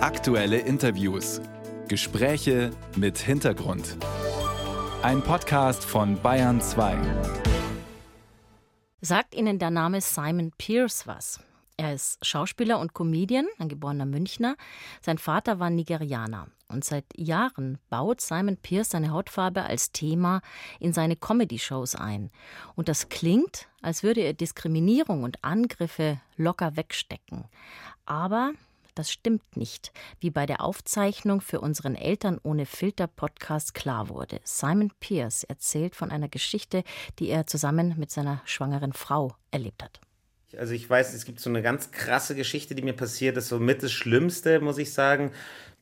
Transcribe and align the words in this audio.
Aktuelle 0.00 0.58
Interviews. 0.58 1.40
Gespräche 1.88 2.70
mit 2.94 3.18
Hintergrund. 3.18 3.96
Ein 5.02 5.22
Podcast 5.22 5.84
von 5.84 6.22
Bayern 6.22 6.60
2. 6.60 6.96
Sagt 9.00 9.34
Ihnen 9.34 9.58
der 9.58 9.70
Name 9.70 10.00
Simon 10.00 10.52
Pierce 10.56 11.08
was? 11.08 11.40
Er 11.76 11.94
ist 11.94 12.24
Schauspieler 12.24 12.78
und 12.78 12.94
Comedian, 12.94 13.48
ein 13.58 13.68
geborener 13.68 14.06
Münchner. 14.06 14.54
Sein 15.00 15.18
Vater 15.18 15.58
war 15.58 15.68
Nigerianer. 15.68 16.46
Und 16.68 16.84
seit 16.84 17.04
Jahren 17.16 17.78
baut 17.90 18.20
Simon 18.20 18.56
Pierce 18.56 18.90
seine 18.90 19.10
Hautfarbe 19.10 19.64
als 19.64 19.90
Thema 19.90 20.42
in 20.78 20.92
seine 20.92 21.16
Comedy-Shows 21.16 21.96
ein. 21.96 22.30
Und 22.76 22.88
das 22.88 23.08
klingt, 23.08 23.66
als 23.82 24.04
würde 24.04 24.20
er 24.20 24.32
Diskriminierung 24.32 25.24
und 25.24 25.42
Angriffe 25.42 26.20
locker 26.36 26.76
wegstecken. 26.76 27.46
Aber 28.06 28.52
das 28.98 29.12
stimmt 29.12 29.56
nicht, 29.56 29.92
wie 30.20 30.30
bei 30.30 30.44
der 30.44 30.60
Aufzeichnung 30.60 31.40
für 31.40 31.60
unseren 31.60 31.94
Eltern 31.94 32.40
ohne 32.42 32.66
Filter 32.66 33.06
Podcast 33.06 33.74
klar 33.74 34.08
wurde. 34.08 34.40
Simon 34.42 34.90
Pierce 34.98 35.44
erzählt 35.44 35.94
von 35.94 36.10
einer 36.10 36.28
Geschichte, 36.28 36.82
die 37.18 37.28
er 37.28 37.46
zusammen 37.46 37.94
mit 37.96 38.10
seiner 38.10 38.42
schwangeren 38.44 38.92
Frau 38.92 39.36
erlebt 39.52 39.84
hat. 39.84 40.00
Also 40.56 40.74
ich 40.74 40.88
weiß, 40.88 41.14
es 41.14 41.24
gibt 41.24 41.40
so 41.40 41.50
eine 41.50 41.62
ganz 41.62 41.92
krasse 41.92 42.34
Geschichte, 42.34 42.74
die 42.74 42.82
mir 42.82 42.94
passiert 42.94 43.36
ist, 43.36 43.48
so 43.48 43.60
mit 43.60 43.82
das 43.82 43.92
Schlimmste, 43.92 44.60
muss 44.60 44.78
ich 44.78 44.92
sagen. 44.92 45.30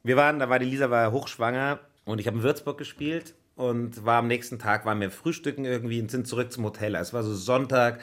Wir 0.02 0.16
waren, 0.16 0.38
da 0.38 0.50
war 0.50 0.58
die 0.58 0.66
Lisa 0.66 0.90
war 0.90 1.12
hochschwanger 1.12 1.80
und 2.04 2.20
ich 2.20 2.26
habe 2.26 2.38
in 2.38 2.42
Würzburg 2.42 2.76
gespielt 2.76 3.34
und 3.54 4.04
war 4.04 4.18
am 4.18 4.26
nächsten 4.26 4.58
Tag, 4.58 4.84
waren 4.84 5.00
wir 5.00 5.10
frühstücken 5.10 5.64
irgendwie 5.64 6.00
und 6.00 6.10
sind 6.10 6.28
zurück 6.28 6.52
zum 6.52 6.64
Hotel. 6.64 6.94
Es 6.96 7.14
war 7.14 7.22
so 7.22 7.34
Sonntag, 7.34 8.00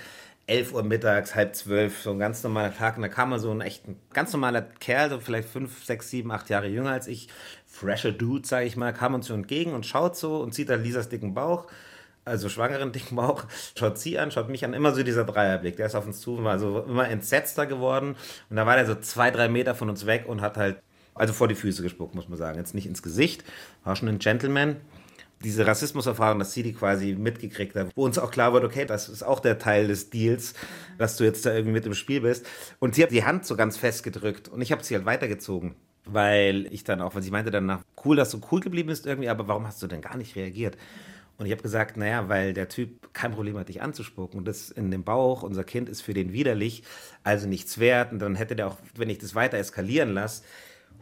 11 0.48 0.74
Uhr 0.74 0.84
mittags, 0.84 1.36
halb 1.36 1.56
zwölf, 1.56 2.02
so 2.02 2.12
ein 2.12 2.20
ganz 2.20 2.44
normaler 2.44 2.76
Tag. 2.76 2.98
Und 2.98 3.04
da 3.04 3.08
kam 3.08 3.30
mal 3.30 3.40
so 3.40 3.52
ein 3.52 3.62
echt 3.62 3.88
ein 3.88 3.98
ganz 4.12 4.34
normaler 4.34 4.62
Kerl, 4.62 5.10
so 5.10 5.20
vielleicht 5.20 5.48
fünf, 5.48 5.86
sechs, 5.86 6.10
sieben, 6.10 6.32
acht 6.32 6.50
Jahre 6.50 6.68
jünger 6.68 6.92
als 6.92 7.08
ich, 7.08 7.30
fresher 7.66 8.12
Dude, 8.12 8.46
sage 8.46 8.66
ich 8.66 8.76
mal, 8.76 8.94
kam 8.94 9.14
uns 9.14 9.28
so 9.28 9.34
entgegen 9.34 9.74
und 9.74 9.86
schaut 9.86 10.18
so 10.18 10.38
und 10.42 10.54
sieht 10.54 10.70
da 10.70 10.76
Lisas 10.76 11.08
dicken 11.08 11.34
Bauch, 11.34 11.68
also 12.26 12.50
schwangeren 12.50 12.92
dicken 12.94 13.16
Bauch, 13.16 13.46
schaut 13.78 13.98
sie 13.98 14.20
an, 14.20 14.32
schaut 14.32 14.50
mich 14.50 14.66
an, 14.66 14.74
immer 14.74 14.94
so 14.94 15.04
dieser 15.04 15.24
Dreierblick. 15.24 15.78
Der 15.78 15.86
ist 15.86 15.96
auf 15.96 16.06
uns 16.06 16.20
zu, 16.20 16.44
war 16.44 16.60
so 16.60 16.82
immer 16.82 17.10
entsetzter 17.10 17.66
geworden. 17.66 18.16
Und 18.50 18.56
da 18.58 18.66
war 18.66 18.76
der 18.76 18.86
so 18.86 18.96
zwei, 18.96 19.32
drei 19.32 19.48
Meter 19.48 19.76
von 19.76 19.90
uns 19.90 20.06
weg 20.06 20.26
und 20.28 20.42
hat 20.42 20.58
halt, 20.58 20.78
also 21.16 21.32
vor 21.32 21.48
die 21.48 21.56
Füße 21.56 21.84
gespuckt, 21.84 22.16
muss 22.16 22.28
man 22.28 22.38
sagen. 22.38 22.58
Jetzt 22.58 22.76
nicht 22.76 22.88
ins 22.88 23.02
Gesicht, 23.02 23.46
war 23.84 23.96
schon 23.96 24.10
ein 24.10 24.20
Gentleman 24.20 24.78
diese 25.44 25.68
Rassismuserfahrung, 25.68 26.40
dass 26.40 26.54
sie 26.54 26.64
die 26.64 26.74
quasi 26.74 27.16
mitgekriegt 27.16 27.76
hat, 27.76 27.92
wo 27.96 28.06
uns 28.06 28.18
auch 28.18 28.32
klar 28.32 28.54
wird, 28.54 28.64
okay, 28.64 28.86
das 28.86 29.10
ist 29.10 29.24
auch 29.24 29.40
der 29.40 29.60
Teil 29.60 29.88
des 29.88 30.10
Deals, 30.10 30.54
dass 30.98 31.18
du 31.18 31.24
jetzt 31.24 31.46
da 31.46 31.54
irgendwie 31.54 31.74
mit 31.74 31.86
im 31.86 31.94
Spiel 31.94 32.22
bist. 32.22 32.46
Und 32.80 32.96
sie 32.96 33.04
hat 33.04 33.12
die 33.12 33.26
Hand 33.26 33.46
so 33.46 33.56
ganz 33.56 33.78
fest 33.78 34.04
gedrückt 34.04 34.50
und 34.50 34.62
ich 34.62 34.72
habe 34.72 34.84
sie 34.84 34.96
halt 34.96 35.06
weitergezogen. 35.06 35.76
Weil 36.06 36.68
ich 36.74 36.84
dann 36.84 37.00
auch, 37.00 37.16
weil 37.16 37.22
sie 37.22 37.32
meinte 37.32 37.50
danach, 37.50 37.82
cool, 38.04 38.18
dass 38.18 38.30
du 38.30 38.42
cool 38.52 38.60
geblieben 38.60 38.90
bist 38.90 39.06
irgendwie, 39.06 39.30
aber 39.30 39.48
warum 39.48 39.66
hast 39.66 39.82
du 39.82 39.88
denn 39.88 40.02
gar 40.02 40.18
nicht 40.18 40.36
reagiert? 40.36 40.76
Und 41.38 41.46
ich 41.46 41.52
habe 41.52 41.64
gesagt, 41.64 41.98
naja, 41.98 42.30
weil 42.30 42.54
der 42.54 42.70
Typ 42.70 43.14
kein 43.14 43.32
Problem 43.32 43.58
hat, 43.58 43.70
dich 43.70 43.82
anzuspucken. 43.82 44.38
Und 44.38 44.46
das 44.46 44.70
in 44.70 44.92
dem 44.92 45.04
Bauch, 45.04 45.44
unser 45.44 45.64
Kind 45.64 45.90
ist 45.90 46.02
für 46.02 46.14
den 46.14 46.32
widerlich, 46.34 46.84
also 47.24 47.48
nichts 47.48 47.80
wert. 47.80 48.12
Und 48.12 48.20
dann 48.20 48.36
hätte 48.36 48.56
der 48.56 48.68
auch, 48.68 48.78
wenn 48.96 49.10
ich 49.10 49.18
das 49.18 49.34
weiter 49.34 49.58
eskalieren 49.58 50.14
lasse, 50.14 50.44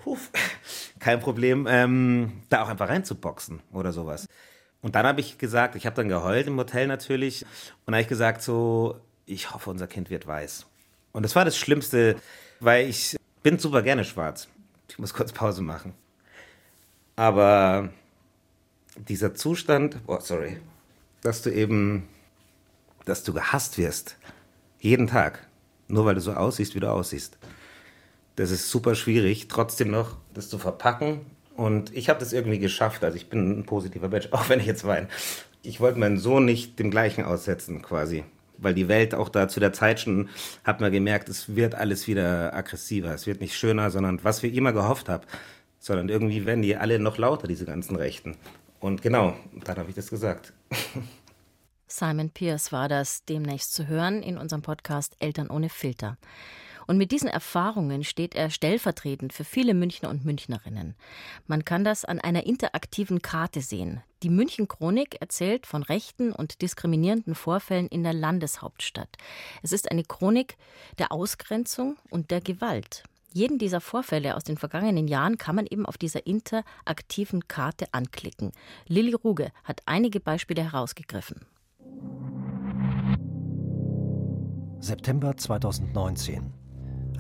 huf, 0.06 0.32
kein 1.00 1.20
Problem, 1.20 1.68
ähm, 1.70 2.44
da 2.50 2.64
auch 2.64 2.70
einfach 2.70 2.90
reinzuboxen 2.90 3.62
oder 3.72 3.92
sowas. 3.92 4.28
Und 4.82 4.96
dann 4.96 5.06
habe 5.06 5.22
ich 5.22 5.38
gesagt, 5.38 5.76
ich 5.76 5.86
habe 5.86 5.96
dann 5.96 6.10
geheult 6.10 6.48
im 6.48 6.58
Hotel 6.58 6.88
natürlich 6.88 7.46
und 7.86 7.94
habe 7.94 8.02
ich 8.02 8.08
gesagt 8.08 8.42
so, 8.42 9.00
ich 9.26 9.54
hoffe, 9.54 9.70
unser 9.70 9.88
Kind 9.88 10.10
wird 10.10 10.26
weiß. 10.26 10.66
Und 11.12 11.24
das 11.24 11.36
war 11.36 11.46
das 11.46 11.58
Schlimmste, 11.58 12.16
weil 12.60 12.88
ich 12.88 13.16
bin 13.44 13.60
super 13.60 13.82
gerne 13.82 14.06
schwarz. 14.06 14.48
Ich 14.90 14.98
muss 14.98 15.14
kurz 15.14 15.32
Pause 15.32 15.62
machen. 15.62 15.94
Aber 17.16 17.90
dieser 18.96 19.36
Zustand, 19.36 19.98
oh 20.08 20.20
sorry, 20.20 20.60
dass 21.22 21.44
du 21.44 21.52
eben, 21.52 22.08
dass 23.06 23.24
du 23.24 23.34
gehasst 23.34 23.78
wirst, 23.78 24.18
jeden 24.80 25.08
Tag, 25.08 25.48
nur 25.88 26.06
weil 26.06 26.16
du 26.16 26.22
so 26.22 26.34
aussiehst, 26.34 26.74
wie 26.74 26.80
du 26.80 26.92
aussiehst 26.92 27.38
das 28.36 28.52
ist 28.52 28.70
super 28.70 28.96
schwierig, 28.96 29.48
trotzdem 29.48 29.92
noch 29.92 30.18
das 30.34 30.50
zu 30.50 30.58
verpacken. 30.58 31.22
Und 31.56 31.96
ich 31.96 32.10
habe 32.10 32.20
das 32.20 32.34
irgendwie 32.34 32.60
geschafft. 32.60 33.04
Also 33.04 33.18
ich 33.18 33.30
bin 33.30 33.60
ein 33.60 33.66
positiver 33.66 34.10
Mensch, 34.10 34.28
auch 34.32 34.50
wenn 34.50 34.60
ich 34.60 34.66
jetzt 34.66 34.86
weine. 34.86 35.08
Ich 35.64 35.80
wollte 35.80 36.00
meinen 36.00 36.18
Sohn 36.18 36.46
nicht 36.46 36.80
dem 36.80 36.92
gleichen 36.92 37.24
aussetzen, 37.24 37.82
quasi. 37.82 38.24
Weil 38.58 38.74
die 38.74 38.88
Welt 38.88 39.16
auch 39.16 39.30
da 39.30 39.48
zu 39.48 39.60
der 39.60 39.74
Zeit 39.74 40.00
schon, 40.00 40.30
hat 40.64 40.82
man 40.82 40.92
gemerkt, 40.92 41.30
es 41.30 41.56
wird 41.56 41.76
alles 41.76 42.08
wieder 42.08 42.54
aggressiver. 42.54 43.14
Es 43.14 43.28
wird 43.28 43.42
nicht 43.42 43.56
schöner, 43.56 43.90
sondern 43.90 44.24
was 44.24 44.44
wir 44.44 44.54
immer 44.54 44.72
gehofft 44.72 45.10
haben. 45.10 45.24
Sondern 45.80 46.10
irgendwie 46.10 46.46
werden 46.46 46.62
die 46.62 46.76
alle 46.76 47.00
noch 47.00 47.18
lauter, 47.18 47.48
diese 47.48 47.66
ganzen 47.66 47.96
Rechten. 47.96 48.38
Und 48.80 49.02
genau, 49.02 49.36
dann 49.64 49.78
habe 49.78 49.90
ich 49.90 49.96
das 49.96 50.10
gesagt. 50.10 50.54
Simon 51.88 52.30
Pierce 52.30 52.72
war 52.72 52.88
das 52.88 53.26
demnächst 53.26 53.74
zu 53.74 53.88
hören 53.88 54.24
in 54.24 54.38
unserem 54.38 54.62
Podcast 54.62 55.16
Eltern 55.20 55.50
ohne 55.50 55.70
Filter. 55.70 56.18
Und 56.92 56.98
mit 56.98 57.14
diesen 57.14 57.30
Erfahrungen 57.30 58.04
steht 58.04 58.36
er 58.36 58.50
stellvertretend 58.50 59.32
für 59.32 59.46
viele 59.46 59.74
Münchner 59.74 60.10
und 60.10 60.26
Münchnerinnen. 60.26 60.94
Man 61.48 61.64
kann 61.64 61.86
das 61.86 62.04
an 62.04 62.20
einer 62.20 62.46
interaktiven 62.46 63.22
Karte 63.22 63.62
sehen. 63.62 64.02
Die 64.24 64.30
München 64.30 64.68
Chronik 64.68 65.16
erzählt 65.22 65.66
von 65.66 65.84
rechten 65.84 66.34
und 66.34 66.62
diskriminierenden 66.62 67.34
Vorfällen 67.34 67.88
in 67.88 68.04
der 68.04 68.12
Landeshauptstadt. 68.12 69.08
Es 69.64 69.72
ist 69.72 69.90
eine 69.90 70.04
Chronik 70.04 70.58
der 71.00 71.14
Ausgrenzung 71.14 71.96
und 72.10 72.30
der 72.30 72.42
Gewalt. 72.42 73.04
Jeden 73.32 73.58
dieser 73.58 73.80
Vorfälle 73.80 74.36
aus 74.36 74.44
den 74.44 74.58
vergangenen 74.58 75.08
Jahren 75.08 75.38
kann 75.38 75.56
man 75.56 75.68
eben 75.68 75.86
auf 75.86 75.98
dieser 75.98 76.28
interaktiven 76.28 77.48
Karte 77.48 77.86
anklicken. 77.94 78.52
Lilly 78.88 79.14
Ruge 79.14 79.54
hat 79.64 79.80
einige 79.86 80.20
Beispiele 80.20 80.62
herausgegriffen. 80.62 81.46
September 84.82 85.38
2019. 85.38 86.61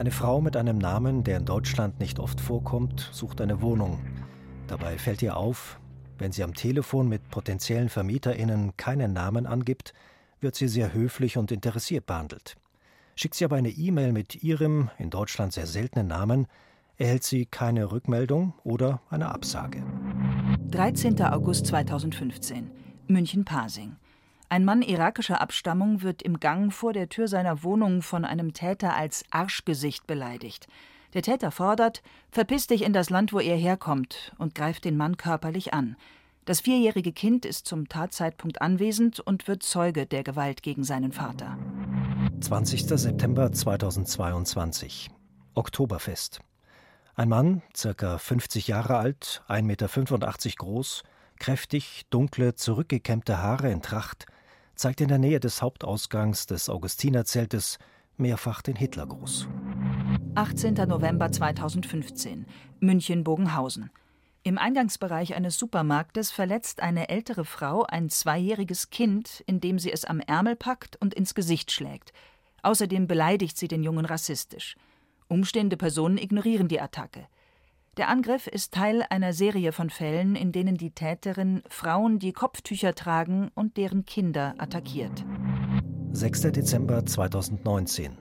Eine 0.02 0.10
Frau 0.10 0.42
mit 0.42 0.58
einem 0.58 0.80
Namen, 0.80 1.24
der 1.24 1.38
in 1.38 1.46
Deutschland 1.46 2.00
nicht 2.00 2.18
oft 2.18 2.42
vorkommt, 2.42 3.08
sucht 3.12 3.40
eine 3.40 3.62
Wohnung. 3.62 4.00
Dabei 4.66 4.98
fällt 4.98 5.22
ihr 5.22 5.38
auf, 5.38 5.80
wenn 6.18 6.32
sie 6.32 6.44
am 6.44 6.56
Telefon 6.56 7.08
mit 7.08 7.30
potenziellen 7.30 7.88
VermieterInnen 7.88 8.76
keinen 8.78 9.14
Namen 9.14 9.46
angibt, 9.46 9.94
wird 10.40 10.56
sie 10.56 10.68
sehr 10.70 10.92
höflich 10.96 11.38
und 11.38 11.52
interessiert 11.52 12.08
behandelt. 12.08 12.56
Schickt 13.16 13.36
sie 13.36 13.46
aber 13.46 13.58
eine 13.58 13.70
E-Mail 13.70 14.12
mit 14.12 14.42
ihrem 14.42 14.90
in 14.98 15.12
Deutschland 15.12 15.54
sehr 15.54 15.68
seltenen 15.68 16.08
Namen, 16.08 16.48
erhält 16.98 17.24
sie 17.24 17.46
keine 17.46 17.92
Rückmeldung 17.92 18.56
oder 18.64 19.02
eine 19.12 19.30
Absage. 19.30 19.84
13. 20.72 21.22
August 21.22 21.68
2015 21.68 22.72
München-Pasing. 23.06 23.98
Ein 24.52 24.66
Mann 24.66 24.82
irakischer 24.82 25.40
Abstammung 25.40 26.02
wird 26.02 26.22
im 26.22 26.42
Gang 26.42 26.74
vor 26.74 26.92
der 26.92 27.08
Tür 27.08 27.30
seiner 27.30 27.64
Wohnung 27.64 28.02
von 28.02 28.26
einem 28.26 28.52
Täter 28.52 28.94
als 28.94 29.24
Arschgesicht 29.32 30.08
beleidigt. 30.08 30.68
Der 31.14 31.22
Täter 31.22 31.52
fordert: 31.52 32.04
Verpiss 32.32 32.68
dich 32.68 32.82
in 32.82 32.92
das 32.92 33.10
Land, 33.10 33.32
wo 33.32 33.40
er 33.40 33.56
herkommt, 33.56 34.34
und 34.40 34.54
greift 34.54 34.84
den 34.84 34.98
Mann 34.98 35.16
körperlich 35.16 35.74
an. 35.74 35.96
Das 36.44 36.60
vierjährige 36.60 37.14
Kind 37.14 37.46
ist 37.46 37.66
zum 37.66 37.88
Tatzeitpunkt 37.88 38.62
anwesend 38.62 39.22
und 39.22 39.48
wird 39.48 39.64
Zeuge 39.64 40.06
der 40.06 40.24
Gewalt 40.24 40.64
gegen 40.64 40.84
seinen 40.84 41.14
Vater. 41.14 41.58
20. 42.42 42.90
September 42.90 43.54
2022 43.54 45.12
Oktoberfest. 45.56 46.42
Ein 47.16 47.30
Mann, 47.30 47.62
circa 47.74 48.18
50 48.18 48.68
Jahre 48.68 48.98
alt, 48.98 49.44
1,85 49.48 49.62
Meter 49.64 50.56
groß, 50.58 51.04
kräftig, 51.40 52.06
dunkle, 52.10 52.56
zurückgekämmte 52.56 53.42
Haare 53.42 53.72
in 53.72 53.82
Tracht, 53.82 54.26
zeigt 54.82 55.00
in 55.00 55.10
der 55.10 55.20
Nähe 55.20 55.40
des 55.40 55.62
Hauptausgangs 55.62 56.48
des 56.48 56.68
Augustinerzeltes 56.68 57.78
mehrfach 58.18 58.64
den 58.64 58.76
Hitlergruß. 58.76 59.48
18. 60.34 60.74
November 60.74 61.32
2015 61.32 62.48
München-Bogenhausen. 62.80 63.92
Im 64.42 64.58
Eingangsbereich 64.58 65.36
eines 65.36 65.60
Supermarktes 65.60 66.32
verletzt 66.32 66.82
eine 66.82 67.10
ältere 67.10 67.46
Frau 67.46 67.84
ein 67.84 68.10
zweijähriges 68.10 68.90
Kind, 68.90 69.44
indem 69.46 69.78
sie 69.78 69.92
es 69.92 70.04
am 70.04 70.20
Ärmel 70.20 70.56
packt 70.56 70.96
und 70.96 71.14
ins 71.14 71.36
Gesicht 71.36 71.72
schlägt. 71.72 72.12
Außerdem 72.64 73.06
beleidigt 73.06 73.60
sie 73.60 73.68
den 73.68 73.84
Jungen 73.84 74.06
rassistisch. 74.06 74.78
Umstehende 75.28 75.78
Personen 75.78 76.18
ignorieren 76.18 76.70
die 76.70 76.82
Attacke. 76.82 77.28
Der 77.98 78.08
Angriff 78.08 78.48
ist 78.48 78.74
Teil 78.74 79.04
einer 79.10 79.34
Serie 79.34 79.74
von 79.74 79.90
Fällen, 79.90 80.38
in 80.38 80.54
denen 80.54 80.78
die 80.78 80.92
Täterin 80.92 81.62
Frauen, 81.68 82.20
die 82.20 82.32
Kopftücher 82.32 82.96
tragen, 82.96 83.52
und 83.54 83.76
deren 83.76 84.06
Kinder 84.06 84.56
attackiert. 84.60 85.26
6. 86.14 86.42
Dezember 86.54 87.06
2019. 87.06 88.18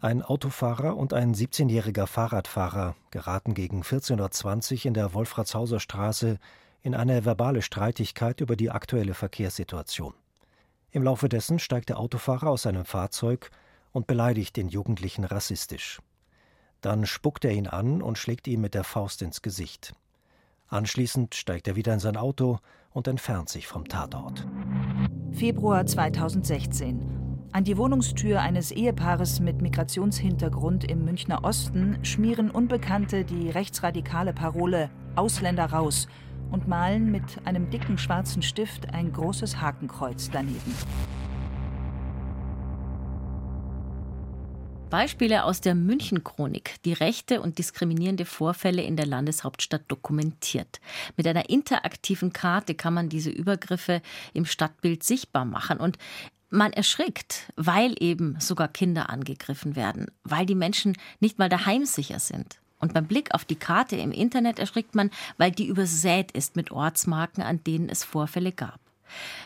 Ein 0.00 0.22
Autofahrer 0.22 0.96
und 0.96 1.12
ein 1.12 1.34
17-jähriger 1.34 2.06
Fahrradfahrer 2.06 2.96
geraten 3.10 3.52
gegen 3.52 3.82
14.20 3.82 4.72
Uhr 4.72 4.86
in 4.86 4.94
der 4.94 5.12
Wolfratshauser 5.12 5.78
Straße 5.78 6.38
in 6.80 6.94
eine 6.94 7.26
verbale 7.26 7.60
Streitigkeit 7.60 8.40
über 8.40 8.56
die 8.56 8.70
aktuelle 8.70 9.12
Verkehrssituation. 9.12 10.14
Im 10.92 11.02
Laufe 11.02 11.28
dessen 11.28 11.58
steigt 11.58 11.90
der 11.90 11.98
Autofahrer 11.98 12.48
aus 12.48 12.62
seinem 12.62 12.86
Fahrzeug 12.86 13.50
und 13.92 14.06
beleidigt 14.06 14.56
den 14.56 14.70
Jugendlichen 14.70 15.24
rassistisch. 15.24 16.00
Dann 16.82 17.06
spuckt 17.06 17.44
er 17.44 17.52
ihn 17.52 17.68
an 17.68 18.02
und 18.02 18.18
schlägt 18.18 18.46
ihm 18.48 18.60
mit 18.60 18.74
der 18.74 18.84
Faust 18.84 19.22
ins 19.22 19.40
Gesicht. 19.40 19.94
Anschließend 20.68 21.34
steigt 21.34 21.68
er 21.68 21.76
wieder 21.76 21.94
in 21.94 22.00
sein 22.00 22.16
Auto 22.16 22.58
und 22.90 23.06
entfernt 23.06 23.48
sich 23.48 23.68
vom 23.68 23.86
Tatort. 23.86 24.46
Februar 25.30 25.86
2016. 25.86 27.48
An 27.52 27.64
die 27.64 27.76
Wohnungstür 27.76 28.40
eines 28.40 28.72
Ehepaares 28.72 29.38
mit 29.38 29.62
Migrationshintergrund 29.62 30.90
im 30.90 31.04
Münchner 31.04 31.44
Osten 31.44 32.04
schmieren 32.04 32.50
Unbekannte 32.50 33.24
die 33.24 33.50
rechtsradikale 33.50 34.32
Parole 34.32 34.90
Ausländer 35.14 35.66
raus 35.66 36.08
und 36.50 36.66
malen 36.66 37.12
mit 37.12 37.46
einem 37.46 37.70
dicken 37.70 37.96
schwarzen 37.96 38.42
Stift 38.42 38.92
ein 38.92 39.12
großes 39.12 39.60
Hakenkreuz 39.60 40.30
daneben. 40.30 40.74
Beispiele 44.92 45.44
aus 45.44 45.62
der 45.62 45.74
München-Chronik, 45.74 46.74
die 46.84 46.92
rechte 46.92 47.40
und 47.40 47.56
diskriminierende 47.56 48.26
Vorfälle 48.26 48.82
in 48.82 48.94
der 48.94 49.06
Landeshauptstadt 49.06 49.84
dokumentiert. 49.88 50.82
Mit 51.16 51.26
einer 51.26 51.48
interaktiven 51.48 52.34
Karte 52.34 52.74
kann 52.74 52.92
man 52.92 53.08
diese 53.08 53.30
Übergriffe 53.30 54.02
im 54.34 54.44
Stadtbild 54.44 55.02
sichtbar 55.02 55.46
machen 55.46 55.78
und 55.78 55.96
man 56.50 56.74
erschrickt, 56.74 57.50
weil 57.56 57.94
eben 58.00 58.36
sogar 58.38 58.68
Kinder 58.68 59.08
angegriffen 59.08 59.76
werden, 59.76 60.10
weil 60.24 60.44
die 60.44 60.54
Menschen 60.54 60.94
nicht 61.20 61.38
mal 61.38 61.48
daheim 61.48 61.86
sicher 61.86 62.18
sind. 62.18 62.60
Und 62.78 62.92
beim 62.92 63.06
Blick 63.06 63.34
auf 63.34 63.46
die 63.46 63.56
Karte 63.56 63.96
im 63.96 64.12
Internet 64.12 64.58
erschrickt 64.58 64.94
man, 64.94 65.08
weil 65.38 65.52
die 65.52 65.68
übersät 65.68 66.32
ist 66.32 66.54
mit 66.54 66.70
Ortsmarken, 66.70 67.42
an 67.42 67.64
denen 67.64 67.88
es 67.88 68.04
Vorfälle 68.04 68.52
gab. 68.52 68.81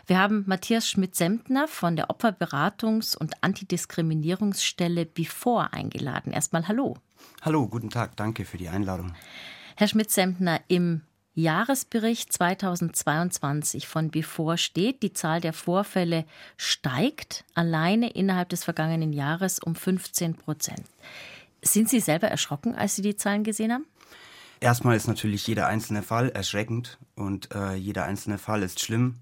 Wir 0.07 0.19
haben 0.19 0.45
Matthias 0.47 0.89
Schmidt-Semtner 0.89 1.69
von 1.69 1.97
der 1.97 2.09
Opferberatungs- 2.09 3.17
und 3.17 3.43
Antidiskriminierungsstelle 3.43 5.07
Before 5.07 5.73
eingeladen. 5.73 6.33
Erstmal 6.33 6.69
hallo. 6.69 6.97
Hallo, 7.43 7.69
guten 7.69 7.91
Tag, 7.91 8.17
danke 8.17 8.45
für 8.45 8.59
die 8.59 8.69
Einladung. 8.69 9.15
Herr 9.77 9.89
Schmidt-Semtner, 9.89 10.61
im 10.69 11.03
Jahresbericht 11.35 12.33
2022 12.33 13.87
von 13.87 14.11
Before 14.11 14.57
steht, 14.57 15.03
die 15.03 15.13
Zahl 15.13 15.43
der 15.43 15.53
Vorfälle 15.53 16.25
steigt 16.57 17.45
alleine 17.55 18.09
innerhalb 18.11 18.49
des 18.49 18.65
vergangenen 18.65 19.13
Jahres 19.13 19.59
um 19.59 19.75
15 19.75 20.35
Prozent. 20.35 20.83
Sind 21.61 21.91
Sie 21.91 22.01
selber 22.01 22.29
erschrocken, 22.29 22.75
als 22.75 22.97
Sie 22.97 23.03
die 23.03 23.17
Zahlen 23.17 23.45
gesehen 23.45 23.71
haben? 23.71 23.85
Erstmal 24.61 24.97
ist 24.97 25.09
natürlich 25.09 25.47
jeder 25.47 25.67
einzelne 25.67 26.03
Fall 26.03 26.31
erschreckend 26.31 26.99
und 27.17 27.55
äh, 27.55 27.75
jeder 27.75 28.05
einzelne 28.05 28.39
Fall 28.39 28.63
ist 28.63 28.81
schlimm. 28.81 29.17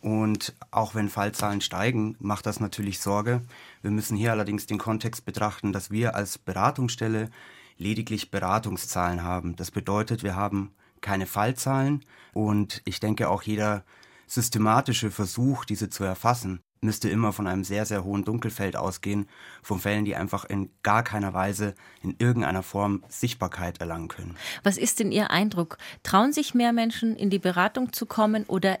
Und 0.00 0.54
auch 0.70 0.94
wenn 0.94 1.08
Fallzahlen 1.08 1.60
steigen, 1.60 2.16
macht 2.20 2.46
das 2.46 2.60
natürlich 2.60 3.00
Sorge. 3.00 3.42
Wir 3.82 3.90
müssen 3.90 4.16
hier 4.16 4.32
allerdings 4.32 4.66
den 4.66 4.78
Kontext 4.78 5.24
betrachten, 5.24 5.72
dass 5.72 5.90
wir 5.90 6.14
als 6.14 6.38
Beratungsstelle 6.38 7.30
lediglich 7.76 8.30
Beratungszahlen 8.30 9.22
haben. 9.22 9.56
Das 9.56 9.70
bedeutet, 9.70 10.22
wir 10.22 10.36
haben 10.36 10.72
keine 11.00 11.26
Fallzahlen 11.26 12.04
und 12.32 12.82
ich 12.84 13.00
denke 13.00 13.28
auch 13.28 13.42
jeder 13.42 13.84
systematische 14.26 15.10
Versuch, 15.10 15.64
diese 15.64 15.88
zu 15.90 16.04
erfassen, 16.04 16.60
müsste 16.82 17.10
immer 17.10 17.32
von 17.32 17.46
einem 17.46 17.64
sehr, 17.64 17.84
sehr 17.84 18.04
hohen 18.04 18.24
Dunkelfeld 18.24 18.76
ausgehen, 18.76 19.28
von 19.62 19.80
Fällen, 19.80 20.04
die 20.04 20.16
einfach 20.16 20.44
in 20.44 20.70
gar 20.82 21.02
keiner 21.02 21.34
Weise 21.34 21.74
in 22.02 22.14
irgendeiner 22.18 22.62
Form 22.62 23.02
Sichtbarkeit 23.08 23.80
erlangen 23.80 24.08
können. 24.08 24.36
Was 24.62 24.78
ist 24.78 25.00
denn 25.00 25.12
Ihr 25.12 25.30
Eindruck? 25.30 25.78
Trauen 26.02 26.32
sich 26.32 26.54
mehr 26.54 26.72
Menschen 26.72 27.16
in 27.16 27.28
die 27.28 27.38
Beratung 27.38 27.92
zu 27.92 28.06
kommen 28.06 28.44
oder 28.44 28.78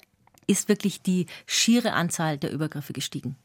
ist 0.50 0.68
wirklich 0.68 1.02
die 1.02 1.26
schiere 1.46 1.92
Anzahl 1.92 2.36
der 2.36 2.52
Übergriffe 2.52 2.92
gestiegen? 2.92 3.36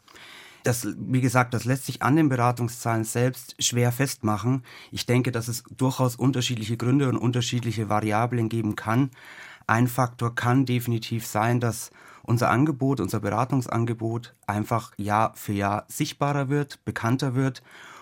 Das, 0.63 0.87
wie 0.97 1.21
gesagt, 1.21 1.53
das 1.53 1.65
lässt 1.65 1.85
sich 1.85 2.01
an 2.01 2.15
den 2.15 2.27
Beratungszahlen 2.27 3.03
selbst 3.03 3.55
schwer 3.63 3.91
festmachen. 3.91 4.63
Ich 4.91 5.05
denke, 5.05 5.31
dass 5.31 5.47
es 5.47 5.63
durchaus 5.77 6.15
unterschiedliche 6.15 6.75
Gründe 6.75 7.07
und 7.07 7.17
unterschiedliche 7.17 7.87
Variablen 7.87 8.49
geben 8.49 8.75
kann. 8.75 9.11
Ein 9.67 9.87
Faktor 9.87 10.33
kann 10.33 10.65
definitiv 10.65 11.27
sein, 11.27 11.59
dass 11.59 11.91
unser 12.23 12.49
Angebot, 12.49 12.99
unser 12.99 13.19
Beratungsangebot 13.19 14.33
einfach 14.47 14.91
Jahr 14.97 15.33
für 15.35 15.53
Jahr 15.53 15.85
sichtbarer 15.87 16.49
wird, 16.49 16.83
bekannter 16.83 17.35
wird 17.35 17.61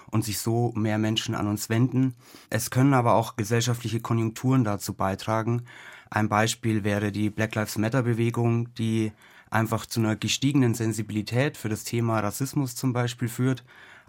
und 0.09 0.23
sich 0.23 0.39
so 0.39 0.71
mehr 0.75 0.97
Menschen 0.97 1.35
an 1.35 1.47
uns 1.47 1.67
wenden. 1.67 2.15
Es 2.49 2.69
können 2.69 2.93
aber 2.93 3.15
auch 3.15 3.35
gesellschaftliche 3.35 3.99
Konjunkturen 3.99 4.63
dazu 4.63 4.93
beitragen. 4.93 5.63
Ein 6.13 6.29
Beispiel 6.29 6.83
wäre 6.83 7.11
die 7.11 7.31
Black 7.31 7.55
Lives 7.55 7.79
Matter 7.79 8.03
Bewegung, 8.03 8.71
die 8.75 9.13
einfach 9.49 9.87
zu 9.87 9.99
einer 9.99 10.15
gestiegenen 10.15 10.75
Sensibilität 10.75 11.57
für 11.57 11.69
das 11.69 11.85
Thema 11.85 12.19
Rassismus 12.19 12.75
zum 12.75 12.93
Beispiel 12.93 13.27
führt, 13.27 13.63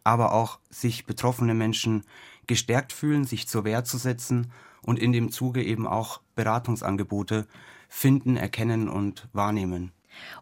aber 0.05 0.35
auch 0.35 0.59
sich 0.69 1.07
betroffene 1.07 1.55
Menschen 1.55 2.05
gestärkt 2.47 2.93
fühlen, 2.93 3.25
sich 3.25 3.49
zur 3.49 3.65
Wehr 3.65 3.85
zu 3.85 3.97
setzen 3.97 4.53
und 4.83 4.99
in 4.99 5.13
dem 5.13 5.31
Zuge 5.31 5.65
eben 5.65 5.87
auch 5.87 6.21
Beratungsangebote 6.35 7.47
finden, 7.89 8.37
erkennen 8.37 8.91
und 8.91 9.27
wahrnehmen. 9.33 9.91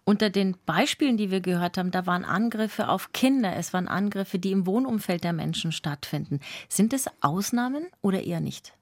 Unter 0.02 0.30
den 0.30 0.56
Beispielen, 0.66 1.16
die 1.16 1.30
wir 1.30 1.42
gehört 1.42 1.78
haben, 1.78 1.92
da 1.92 2.06
waren 2.06 2.24
Angriffe 2.24 2.88
auf 2.88 3.12
Kinder, 3.12 3.54
es 3.54 3.72
waren 3.72 3.86
Angriffe, 3.86 4.40
die 4.40 4.50
im 4.50 4.66
Wohnumfeld 4.66 5.22
der 5.22 5.32
Menschen 5.32 5.70
stattfinden. 5.70 6.40
Sind 6.68 6.92
es 6.92 7.08
Ausnahmen 7.20 7.86
oder 8.00 8.24
eher 8.24 8.40
nicht? 8.40 8.74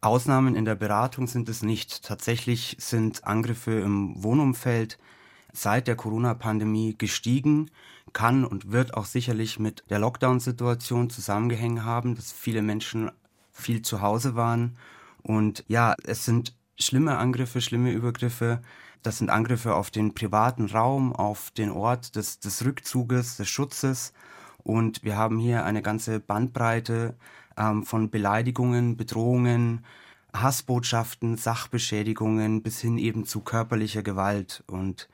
Ausnahmen 0.00 0.54
in 0.54 0.64
der 0.64 0.74
Beratung 0.74 1.26
sind 1.26 1.48
es 1.48 1.62
nicht. 1.62 2.02
Tatsächlich 2.04 2.76
sind 2.78 3.24
Angriffe 3.24 3.72
im 3.72 4.22
Wohnumfeld 4.22 4.98
seit 5.52 5.88
der 5.88 5.96
Corona-Pandemie 5.96 6.96
gestiegen, 6.98 7.70
kann 8.12 8.44
und 8.44 8.72
wird 8.72 8.94
auch 8.94 9.06
sicherlich 9.06 9.58
mit 9.58 9.84
der 9.90 9.98
Lockdown-Situation 9.98 11.10
zusammengehängt 11.10 11.82
haben, 11.82 12.14
dass 12.14 12.32
viele 12.32 12.62
Menschen 12.62 13.10
viel 13.52 13.82
zu 13.82 14.00
Hause 14.00 14.36
waren. 14.36 14.76
Und 15.22 15.64
ja, 15.66 15.94
es 16.04 16.24
sind 16.24 16.54
schlimme 16.78 17.18
Angriffe, 17.18 17.60
schlimme 17.60 17.92
Übergriffe. 17.92 18.62
Das 19.02 19.18
sind 19.18 19.30
Angriffe 19.30 19.74
auf 19.74 19.90
den 19.90 20.14
privaten 20.14 20.66
Raum, 20.66 21.12
auf 21.14 21.50
den 21.50 21.70
Ort 21.70 22.16
des, 22.16 22.38
des 22.38 22.64
Rückzuges, 22.64 23.36
des 23.36 23.48
Schutzes. 23.48 24.12
Und 24.62 25.04
wir 25.04 25.16
haben 25.16 25.38
hier 25.38 25.64
eine 25.64 25.82
ganze 25.82 26.20
Bandbreite 26.20 27.16
ähm, 27.56 27.84
von 27.84 28.10
Beleidigungen, 28.10 28.96
Bedrohungen, 28.96 29.84
Hassbotschaften, 30.34 31.36
Sachbeschädigungen 31.36 32.62
bis 32.62 32.80
hin 32.80 32.98
eben 32.98 33.24
zu 33.24 33.40
körperlicher 33.40 34.02
Gewalt. 34.02 34.62
Und 34.66 35.08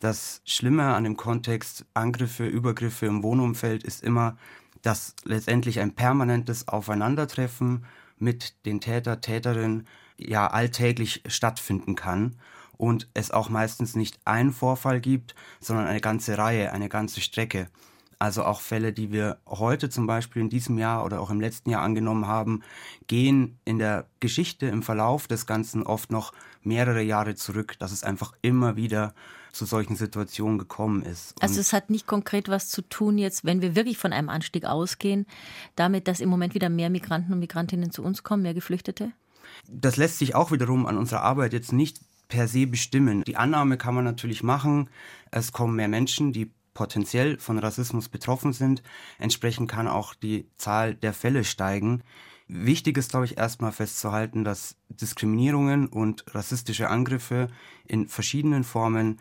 das 0.00 0.42
Schlimme 0.44 0.94
an 0.94 1.04
dem 1.04 1.16
Kontext 1.16 1.86
Angriffe, 1.94 2.46
Übergriffe 2.46 3.06
im 3.06 3.22
Wohnumfeld 3.22 3.84
ist 3.84 4.02
immer, 4.02 4.36
dass 4.82 5.14
letztendlich 5.24 5.80
ein 5.80 5.94
permanentes 5.94 6.68
Aufeinandertreffen 6.68 7.84
mit 8.18 8.66
den 8.66 8.80
Täter, 8.80 9.20
Täterinnen 9.20 9.86
ja 10.18 10.46
alltäglich 10.46 11.22
stattfinden 11.26 11.94
kann 11.94 12.36
und 12.76 13.08
es 13.14 13.30
auch 13.30 13.48
meistens 13.48 13.96
nicht 13.96 14.18
einen 14.24 14.52
Vorfall 14.52 15.00
gibt, 15.00 15.34
sondern 15.60 15.86
eine 15.86 16.00
ganze 16.00 16.38
Reihe, 16.38 16.72
eine 16.72 16.88
ganze 16.88 17.20
Strecke. 17.20 17.68
Also 18.18 18.44
auch 18.44 18.60
Fälle, 18.60 18.92
die 18.92 19.12
wir 19.12 19.38
heute 19.46 19.90
zum 19.90 20.06
Beispiel 20.06 20.40
in 20.40 20.48
diesem 20.48 20.78
Jahr 20.78 21.04
oder 21.04 21.20
auch 21.20 21.30
im 21.30 21.40
letzten 21.40 21.70
Jahr 21.70 21.82
angenommen 21.82 22.26
haben, 22.26 22.62
gehen 23.06 23.58
in 23.64 23.78
der 23.78 24.06
Geschichte, 24.20 24.66
im 24.66 24.82
Verlauf 24.82 25.26
des 25.26 25.46
Ganzen 25.46 25.82
oft 25.82 26.10
noch 26.10 26.32
mehrere 26.62 27.02
Jahre 27.02 27.34
zurück, 27.34 27.74
dass 27.78 27.92
es 27.92 28.02
einfach 28.02 28.32
immer 28.40 28.76
wieder 28.76 29.14
zu 29.52 29.64
solchen 29.64 29.96
Situationen 29.96 30.58
gekommen 30.58 31.02
ist. 31.02 31.32
Und 31.34 31.42
also 31.42 31.60
es 31.60 31.72
hat 31.72 31.90
nicht 31.90 32.06
konkret 32.06 32.48
was 32.48 32.68
zu 32.68 32.82
tun 32.82 33.18
jetzt, 33.18 33.44
wenn 33.44 33.62
wir 33.62 33.74
wirklich 33.74 33.98
von 33.98 34.12
einem 34.12 34.28
Anstieg 34.28 34.64
ausgehen, 34.64 35.26
damit, 35.76 36.08
dass 36.08 36.20
im 36.20 36.28
Moment 36.28 36.54
wieder 36.54 36.68
mehr 36.68 36.90
Migranten 36.90 37.32
und 37.32 37.38
Migrantinnen 37.38 37.90
zu 37.90 38.02
uns 38.02 38.22
kommen, 38.22 38.42
mehr 38.42 38.54
Geflüchtete? 38.54 39.12
Das 39.68 39.96
lässt 39.96 40.18
sich 40.18 40.34
auch 40.34 40.52
wiederum 40.52 40.86
an 40.86 40.98
unserer 40.98 41.22
Arbeit 41.22 41.52
jetzt 41.52 41.72
nicht 41.72 42.00
per 42.28 42.48
se 42.48 42.66
bestimmen. 42.66 43.22
Die 43.24 43.36
Annahme 43.36 43.78
kann 43.78 43.94
man 43.94 44.04
natürlich 44.04 44.42
machen, 44.42 44.90
es 45.30 45.52
kommen 45.52 45.76
mehr 45.76 45.88
Menschen, 45.88 46.32
die 46.32 46.50
potenziell 46.76 47.38
von 47.38 47.58
Rassismus 47.58 48.10
betroffen 48.10 48.52
sind. 48.52 48.82
Entsprechend 49.18 49.70
kann 49.70 49.88
auch 49.88 50.12
die 50.12 50.46
Zahl 50.58 50.94
der 50.94 51.14
Fälle 51.14 51.42
steigen. 51.42 52.02
Wichtig 52.48 52.98
ist, 52.98 53.10
glaube 53.10 53.24
ich, 53.24 53.38
erstmal 53.38 53.72
festzuhalten, 53.72 54.44
dass 54.44 54.76
Diskriminierungen 54.90 55.88
und 55.88 56.26
rassistische 56.34 56.90
Angriffe 56.90 57.48
in 57.86 58.08
verschiedenen 58.08 58.62
Formen 58.62 59.18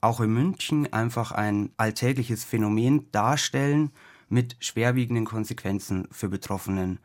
auch 0.00 0.20
in 0.20 0.32
München 0.32 0.90
einfach 0.94 1.30
ein 1.30 1.70
alltägliches 1.76 2.42
Phänomen 2.42 3.10
darstellen 3.12 3.90
mit 4.30 4.56
schwerwiegenden 4.60 5.26
Konsequenzen 5.26 6.08
für 6.10 6.30
Betroffenen. 6.30 7.00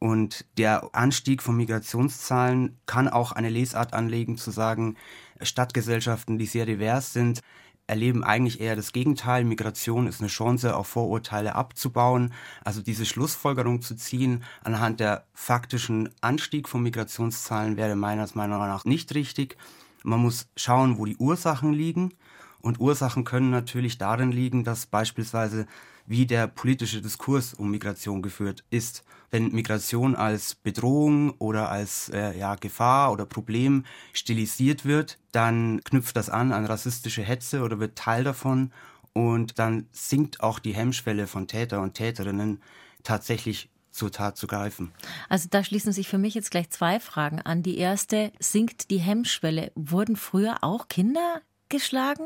Und 0.00 0.44
der 0.58 0.90
Anstieg 0.92 1.40
von 1.40 1.56
Migrationszahlen 1.56 2.78
kann 2.86 3.06
auch 3.06 3.30
eine 3.30 3.50
Lesart 3.50 3.94
anlegen, 3.94 4.36
zu 4.36 4.50
sagen, 4.50 4.96
Stadtgesellschaften, 5.40 6.36
die 6.36 6.46
sehr 6.46 6.66
divers 6.66 7.12
sind, 7.12 7.42
erleben 7.90 8.24
eigentlich 8.24 8.60
eher 8.60 8.76
das 8.76 8.92
Gegenteil. 8.92 9.44
Migration 9.44 10.06
ist 10.06 10.20
eine 10.20 10.28
Chance, 10.28 10.76
auch 10.76 10.86
Vorurteile 10.86 11.56
abzubauen. 11.56 12.32
Also 12.64 12.80
diese 12.80 13.04
Schlussfolgerung 13.04 13.82
zu 13.82 13.96
ziehen 13.96 14.44
anhand 14.64 15.00
der 15.00 15.26
faktischen 15.34 16.08
Anstieg 16.20 16.68
von 16.68 16.82
Migrationszahlen 16.82 17.76
wäre 17.76 17.96
meiner 17.96 18.26
Meinung 18.34 18.58
nach 18.58 18.84
nicht 18.84 19.14
richtig. 19.14 19.56
Man 20.04 20.20
muss 20.20 20.48
schauen, 20.56 20.96
wo 20.98 21.04
die 21.04 21.16
Ursachen 21.16 21.72
liegen. 21.72 22.14
Und 22.62 22.78
Ursachen 22.78 23.24
können 23.24 23.50
natürlich 23.50 23.98
darin 23.98 24.32
liegen, 24.32 24.64
dass 24.64 24.86
beispielsweise 24.86 25.66
wie 26.06 26.26
der 26.26 26.46
politische 26.46 27.00
Diskurs 27.00 27.54
um 27.54 27.70
Migration 27.70 28.22
geführt 28.22 28.64
ist. 28.70 29.04
Wenn 29.30 29.52
Migration 29.52 30.16
als 30.16 30.56
Bedrohung 30.56 31.30
oder 31.38 31.70
als 31.70 32.08
äh, 32.08 32.36
ja, 32.36 32.56
Gefahr 32.56 33.12
oder 33.12 33.26
Problem 33.26 33.84
stilisiert 34.12 34.84
wird, 34.84 35.18
dann 35.32 35.80
knüpft 35.84 36.16
das 36.16 36.30
an 36.30 36.52
an 36.52 36.66
rassistische 36.66 37.22
Hetze 37.22 37.62
oder 37.62 37.78
wird 37.78 37.96
Teil 37.96 38.24
davon 38.24 38.72
und 39.12 39.58
dann 39.58 39.86
sinkt 39.92 40.40
auch 40.40 40.58
die 40.58 40.74
Hemmschwelle 40.74 41.26
von 41.26 41.46
Täter 41.46 41.80
und 41.80 41.94
Täterinnen 41.94 42.60
tatsächlich 43.02 43.70
zur 43.90 44.12
Tat 44.12 44.36
zu 44.36 44.46
greifen. 44.46 44.92
Also 45.28 45.48
da 45.50 45.64
schließen 45.64 45.92
sich 45.92 46.08
für 46.08 46.18
mich 46.18 46.34
jetzt 46.34 46.50
gleich 46.50 46.70
zwei 46.70 47.00
Fragen 47.00 47.40
an. 47.42 47.62
Die 47.62 47.78
erste, 47.78 48.32
sinkt 48.38 48.90
die 48.90 48.98
Hemmschwelle? 48.98 49.72
Wurden 49.74 50.16
früher 50.16 50.58
auch 50.62 50.88
Kinder 50.88 51.42
geschlagen? 51.68 52.24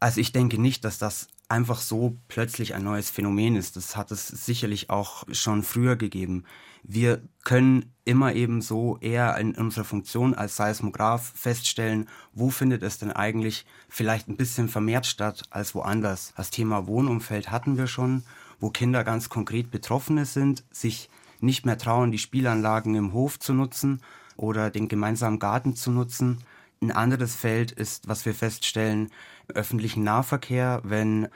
Also 0.00 0.20
ich 0.20 0.32
denke 0.32 0.60
nicht, 0.60 0.84
dass 0.84 0.98
das 0.98 1.28
einfach 1.52 1.80
so 1.80 2.16
plötzlich 2.28 2.74
ein 2.74 2.82
neues 2.82 3.10
Phänomen 3.10 3.56
ist. 3.56 3.76
Das 3.76 3.94
hat 3.94 4.10
es 4.10 4.26
sicherlich 4.26 4.88
auch 4.88 5.24
schon 5.30 5.62
früher 5.62 5.96
gegeben. 5.96 6.44
Wir 6.82 7.22
können 7.44 7.92
immer 8.06 8.32
eben 8.32 8.62
so 8.62 8.96
eher 9.00 9.36
in 9.36 9.54
unserer 9.54 9.84
Funktion 9.84 10.34
als 10.34 10.56
Seismograph 10.56 11.32
feststellen, 11.36 12.08
wo 12.32 12.48
findet 12.48 12.82
es 12.82 12.98
denn 12.98 13.12
eigentlich 13.12 13.66
vielleicht 13.88 14.28
ein 14.28 14.38
bisschen 14.38 14.68
vermehrt 14.68 15.06
statt 15.06 15.42
als 15.50 15.74
woanders. 15.74 16.32
Das 16.36 16.50
Thema 16.50 16.86
Wohnumfeld 16.86 17.50
hatten 17.50 17.76
wir 17.76 17.86
schon, 17.86 18.24
wo 18.58 18.70
Kinder 18.70 19.04
ganz 19.04 19.28
konkret 19.28 19.70
Betroffene 19.70 20.24
sind, 20.24 20.64
sich 20.70 21.10
nicht 21.40 21.66
mehr 21.66 21.76
trauen, 21.76 22.12
die 22.12 22.18
Spielanlagen 22.18 22.94
im 22.94 23.12
Hof 23.12 23.38
zu 23.38 23.52
nutzen 23.52 24.00
oder 24.36 24.70
den 24.70 24.88
gemeinsamen 24.88 25.38
Garten 25.38 25.76
zu 25.76 25.90
nutzen. 25.90 26.38
Ein 26.82 26.90
anderes 26.90 27.36
Feld 27.36 27.70
ist, 27.70 28.08
was 28.08 28.26
wir 28.26 28.34
feststellen, 28.34 29.12
öffentlichen 29.54 30.02
Nahverkehr, 30.02 30.80
wenn 30.82 31.28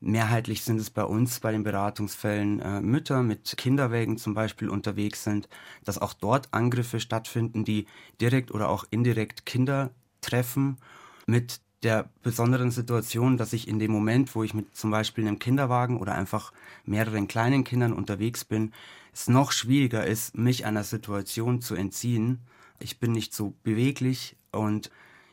mehrheitlich 0.00 0.62
sind 0.62 0.80
es 0.80 0.88
bei 0.88 1.04
uns 1.04 1.38
bei 1.38 1.52
den 1.52 1.64
Beratungsfällen 1.64 2.60
äh, 2.60 2.80
Mütter 2.80 3.22
mit 3.22 3.58
Kinderwägen 3.58 4.16
zum 4.16 4.32
Beispiel 4.32 4.70
unterwegs 4.70 5.22
sind, 5.22 5.50
dass 5.84 5.98
auch 5.98 6.14
dort 6.14 6.48
Angriffe 6.54 6.98
stattfinden, 6.98 7.62
die 7.62 7.86
direkt 8.22 8.52
oder 8.52 8.70
auch 8.70 8.86
indirekt 8.88 9.44
Kinder 9.44 9.90
treffen, 10.22 10.78
mit 11.26 11.60
der 11.82 12.08
besonderen 12.22 12.70
Situation, 12.70 13.36
dass 13.36 13.52
ich 13.52 13.68
in 13.68 13.78
dem 13.78 13.92
Moment, 13.92 14.34
wo 14.34 14.44
ich 14.44 14.54
mit 14.54 14.74
zum 14.74 14.90
Beispiel 14.90 15.28
einem 15.28 15.38
Kinderwagen 15.38 15.98
oder 15.98 16.14
einfach 16.14 16.54
mehreren 16.86 17.28
kleinen 17.28 17.64
Kindern 17.64 17.92
unterwegs 17.92 18.46
bin, 18.46 18.72
es 19.12 19.28
noch 19.28 19.52
schwieriger 19.52 20.06
ist, 20.06 20.38
mich 20.38 20.64
einer 20.64 20.84
Situation 20.84 21.60
zu 21.60 21.74
entziehen. 21.74 22.40
Ich 22.80 22.98
bin 22.98 23.12
nicht 23.12 23.34
so 23.34 23.54
beweglich 23.62 24.36
und 24.56 24.90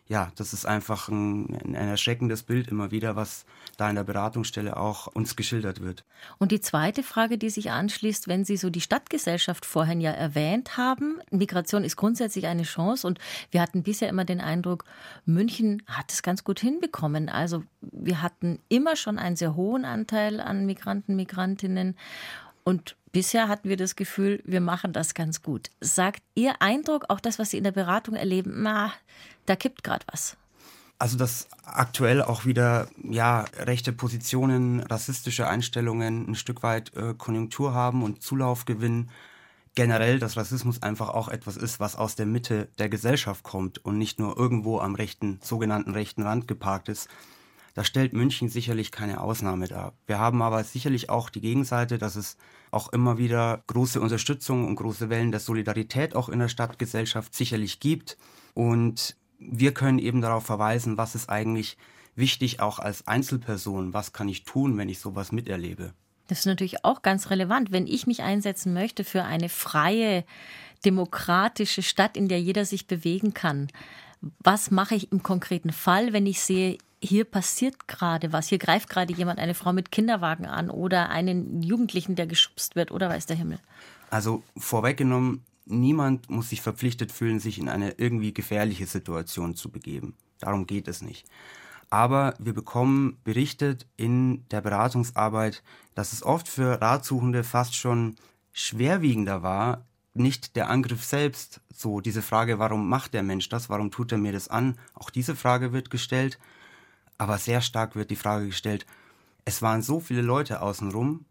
ja, 0.08 0.32
das 0.36 0.51
ist 0.51 0.65
einfach 0.65 1.08
ein, 1.08 1.58
ein, 1.63 1.75
erschreckendes 1.75 2.44
Bild 2.44 2.68
immer 2.68 2.92
wieder, 2.92 3.15
was 3.15 3.46
da 3.77 3.89
in 3.89 3.96
der 3.96 4.03
Beratungsstelle 4.03 4.75
auch 4.75 5.08
uns 5.08 5.38
geschildert 5.38 5.82
wird. 5.82 6.03
Und 6.39 6.51
die 6.51 6.60
zweite 6.60 7.03
Frage, 7.03 7.38
die 7.38 7.50
sich 7.50 7.72
anschließt, 7.72 8.27
wenn 8.27 8.44
Sie 8.44 8.58
so 8.58 8.70
die 8.70 8.82
Stadtgesellschaft 8.82 9.65
vorhin 9.65 10.01
ja 10.01 10.12
erwähnt 10.12 10.75
haben, 10.75 11.20
Migration 11.32 11.86
ist 11.86 11.96
grundsätzlich 11.96 12.48
eine 12.48 12.63
Chance 12.63 13.08
und 13.08 13.20
wir 13.51 13.62
hatten 13.62 13.82
bisher 13.82 14.10
immer 14.10 14.25
den 14.25 14.42
Eindruck, 14.42 14.84
München 15.25 15.84
hat 15.88 16.12
es 16.12 16.22
ganz 16.22 16.44
gut 16.44 16.60
hinbekommen. 16.60 17.30
Also 17.30 17.63
wir 17.82 18.22
hatten 18.22 18.60
immer 18.68 18.98
schon 18.98 19.18
einen 19.18 19.38
sehr 19.38 19.56
hohen 19.56 19.86
Anteil 19.86 20.42
an 20.42 20.65
Migranten, 20.65 21.15
Migrantinnen 21.15 21.96
und 22.65 22.98
bisher 23.13 23.48
hatten 23.48 23.70
wir 23.70 23.77
das 23.77 23.96
Gefühl, 23.96 24.41
wir 24.43 24.60
machen 24.60 24.91
das 24.91 25.13
ganz 25.13 25.41
gut. 25.41 25.70
Sagt 25.79 26.22
Ihr 26.36 26.62
Eindruck, 26.62 27.05
auch 27.08 27.22
das, 27.22 27.39
was 27.39 27.51
Sie 27.51 27.58
in 27.58 27.63
der 27.63 27.72
Beratung 27.72 28.15
erleben, 28.15 28.63
na, 28.63 28.91
da 29.46 29.55
kippt 29.55 29.86
gerade 29.86 30.05
was? 30.12 30.36
Also 31.00 31.17
dass 31.17 31.48
aktuell 31.63 32.22
auch 32.22 32.46
wieder 32.46 32.88
ja 33.03 33.46
rechte 33.58 33.93
Positionen, 33.93 34.82
rassistische 34.82 35.48
Einstellungen 35.48 36.29
ein 36.29 36.36
Stück 36.36 36.63
weit 36.63 36.93
äh, 36.96 37.13
Konjunktur 37.17 37.74
haben 37.74 38.03
und 38.03 38.22
Zulauf 38.22 38.65
gewinnen. 38.65 39.10
Generell, 39.75 40.20
dass 40.20 40.38
Rassismus 40.38 40.84
einfach 40.84 41.10
auch 41.10 41.29
etwas 41.29 41.58
ist, 41.58 41.79
was 41.79 41.96
aus 41.96 42.15
der 42.15 42.27
Mitte 42.27 42.70
der 42.77 42.89
Gesellschaft 42.89 43.43
kommt 43.43 43.84
und 43.84 43.98
nicht 43.98 44.20
nur 44.20 44.38
irgendwo 44.38 44.79
am 44.79 44.96
rechten, 44.96 45.39
sogenannten 45.41 45.91
rechten 45.91 46.22
Rand 46.22 46.48
geparkt 46.48 46.89
ist. 46.89 47.10
Da 47.74 47.84
stellt 47.84 48.13
München 48.13 48.50
sicherlich 48.50 48.92
keine 48.92 49.22
Ausnahme 49.22 49.68
dar. 49.68 49.94
Wir 50.06 50.20
haben 50.20 50.42
aber 50.42 50.63
sicherlich 50.63 51.10
auch 51.10 51.30
die 51.30 51.42
Gegenseite, 51.42 51.98
dass 51.98 52.15
es 52.15 52.38
auch 52.70 52.94
immer 52.94 53.18
wieder 53.18 53.63
große 53.68 54.00
Unterstützung 54.00 54.68
und 54.68 54.75
große 54.75 55.10
Wellen 55.10 55.32
der 55.32 55.39
Solidarität 55.39 56.15
auch 56.15 56.30
in 56.30 56.39
der 56.39 56.50
Stadtgesellschaft 56.50 57.34
sicherlich 57.34 57.80
gibt. 57.80 58.18
Und 58.53 59.15
wir 59.39 59.74
können 59.74 60.00
eben 60.00 60.22
darauf 60.22 60.46
verweisen, 60.46 60.98
was 60.98 61.15
ist 61.15 61.30
eigentlich 61.30 61.77
wichtig 62.15 62.60
auch 62.60 62.77
als 62.77 63.08
Einzelperson, 63.08 63.94
was 63.94 64.13
kann 64.13 64.30
ich 64.30 64.44
tun, 64.44 64.77
wenn 64.77 64.89
ich 64.89 65.00
sowas 65.00 65.32
miterlebe. 65.32 65.94
Das 66.27 66.39
ist 66.39 66.46
natürlich 66.46 66.86
auch 66.86 67.01
ganz 67.01 67.30
relevant, 67.32 67.72
wenn 67.72 67.88
ich 67.88 68.08
mich 68.08 68.22
einsetzen 68.22 68.74
möchte 68.74 69.03
für 69.03 69.24
eine 69.24 69.50
freie, 69.50 70.24
demokratische 70.86 71.82
Stadt, 71.82 72.18
in 72.18 72.27
der 72.27 72.39
jeder 72.39 72.65
sich 72.65 72.88
bewegen 72.88 73.34
kann. 73.34 73.68
Was 74.39 74.72
mache 74.72 74.96
ich 74.96 75.12
im 75.12 75.22
konkreten 75.22 75.72
Fall, 75.72 76.13
wenn 76.13 76.25
ich 76.25 76.42
sehe, 76.42 76.77
hier 77.04 77.26
passiert 77.26 77.88
gerade 77.88 78.32
was, 78.32 78.48
hier 78.48 78.58
greift 78.58 78.90
gerade 78.90 79.14
jemand 79.14 79.40
eine 79.40 79.54
Frau 79.54 79.74
mit 79.74 79.92
Kinderwagen 79.92 80.46
an 80.46 80.70
oder 80.70 81.10
einen 81.10 81.62
Jugendlichen, 81.62 82.16
der 82.16 82.28
geschubst 82.28 82.76
wird 82.76 82.92
oder 82.92 83.10
weiß 83.10 83.26
der 83.26 83.36
Himmel? 83.36 83.60
Also 84.10 84.44
vorweggenommen, 84.58 85.44
niemand 85.66 86.30
muss 86.30 86.50
sich 86.50 86.62
verpflichtet 86.62 87.12
fühlen, 87.12 87.40
sich 87.40 87.60
in 87.60 87.70
eine 87.70 87.92
irgendwie 87.98 88.34
gefährliche 88.34 88.86
Situation 88.86 89.56
zu 89.56 89.70
begeben. 89.70 90.16
Darum 90.40 90.66
geht 90.66 90.88
es 90.88 91.02
nicht. 91.02 91.26
Aber 91.90 92.34
wir 92.40 92.54
bekommen 92.54 93.18
berichtet 93.24 93.86
in 93.98 94.48
der 94.50 94.62
Beratungsarbeit, 94.62 95.62
dass 95.96 96.14
es 96.14 96.24
oft 96.24 96.48
für 96.48 96.82
Ratsuchende 96.82 97.44
fast 97.44 97.76
schon 97.76 98.16
schwerwiegender 98.52 99.44
war, 99.44 99.86
nicht 100.16 100.56
der 100.56 100.70
Angriff 100.70 101.04
selbst, 101.04 101.62
so 101.74 102.00
diese 102.00 102.22
Frage, 102.22 102.60
warum 102.60 102.88
macht 102.88 103.14
der 103.14 103.24
Mensch 103.24 103.50
das, 103.50 103.70
warum 103.70 103.92
tut 103.92 104.12
er 104.12 104.18
mir 104.18 104.32
das 104.32 104.48
an, 104.48 104.78
auch 104.94 105.10
diese 105.10 105.36
Frage 105.36 105.74
wird 105.74 105.90
gestellt, 105.90 106.40
aber 107.24 107.38
sehr 107.38 107.62
stark 107.62 107.96
wird 107.96 108.12
die 108.12 108.18
Frage 108.18 108.48
gestellt, 108.48 108.86
es 109.46 109.62
waren 109.62 109.82
so 109.82 110.01
viele 110.01 110.22
Leute 110.22 110.62
außenrum 110.62 111.25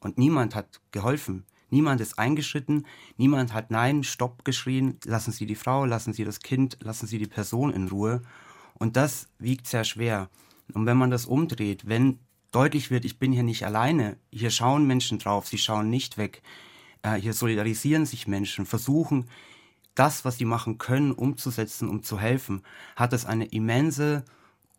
und 0.00 0.18
niemand 0.18 0.56
hat 0.56 0.80
geholfen. 0.90 1.44
Niemand 1.70 2.00
ist 2.00 2.18
eingeschritten, 2.18 2.84
niemand 3.16 3.52
hat 3.52 3.70
Nein, 3.70 4.02
Stopp 4.02 4.44
geschrien, 4.44 4.98
lassen 5.04 5.30
Sie 5.30 5.46
die 5.46 5.54
Frau, 5.54 5.84
lassen 5.84 6.12
Sie 6.12 6.24
das 6.24 6.40
Kind, 6.40 6.78
lassen 6.82 7.06
Sie 7.06 7.18
die 7.18 7.28
Person 7.28 7.72
in 7.72 7.88
Ruhe. 7.88 8.22
Und 8.74 8.96
das 8.96 9.28
wiegt 9.38 9.68
sehr 9.68 9.84
schwer. 9.84 10.28
Und 10.74 10.86
wenn 10.86 10.96
man 10.96 11.10
das 11.10 11.26
umdreht, 11.26 11.88
wenn 11.88 12.18
deutlich 12.50 12.90
wird, 12.90 13.04
ich 13.04 13.20
bin 13.20 13.32
hier 13.32 13.44
nicht 13.44 13.64
alleine, 13.64 14.16
hier 14.32 14.50
schauen 14.50 14.86
Menschen 14.86 15.18
drauf, 15.18 15.46
sie 15.46 15.58
schauen 15.58 15.90
nicht 15.90 16.18
weg, 16.18 16.42
äh, 17.02 17.14
hier 17.14 17.32
solidarisieren 17.32 18.04
sich 18.04 18.26
Menschen, 18.26 18.66
versuchen, 18.66 19.28
das, 19.94 20.24
was 20.24 20.38
sie 20.38 20.44
machen 20.44 20.78
können, 20.78 21.12
umzusetzen, 21.12 21.88
um 21.88 22.02
zu 22.02 22.18
helfen, 22.18 22.62
hat 22.96 23.12
es 23.12 23.26
eine 23.26 23.46
immense 23.46 24.24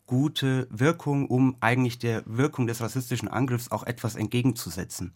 gute 0.08 0.68
Wirkung, 0.72 1.28
um 1.28 1.56
eigentlich 1.60 2.00
der 2.00 2.24
Wirkung 2.26 2.66
des 2.66 2.82
rassistischen 2.82 3.28
Angriffs 3.28 3.72
auch 3.72 3.84
etwas 3.84 4.16
entgegenzusetzen. 4.16 5.14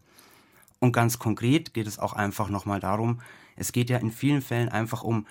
Und 0.79 0.91
ganz 0.91 1.17
konkret 1.17 1.73
geht 1.73 1.87
es 1.87 1.97
auch 1.97 2.13
einfach 2.13 2.49
nochmal 2.49 2.79
darum, 2.79 3.21
es 3.55 3.71
geht 3.71 3.89
ja 3.89 3.97
in 3.97 4.11
vielen 4.11 4.41
Fällen 4.41 4.69
einfach 4.69 5.03
um 5.03 5.25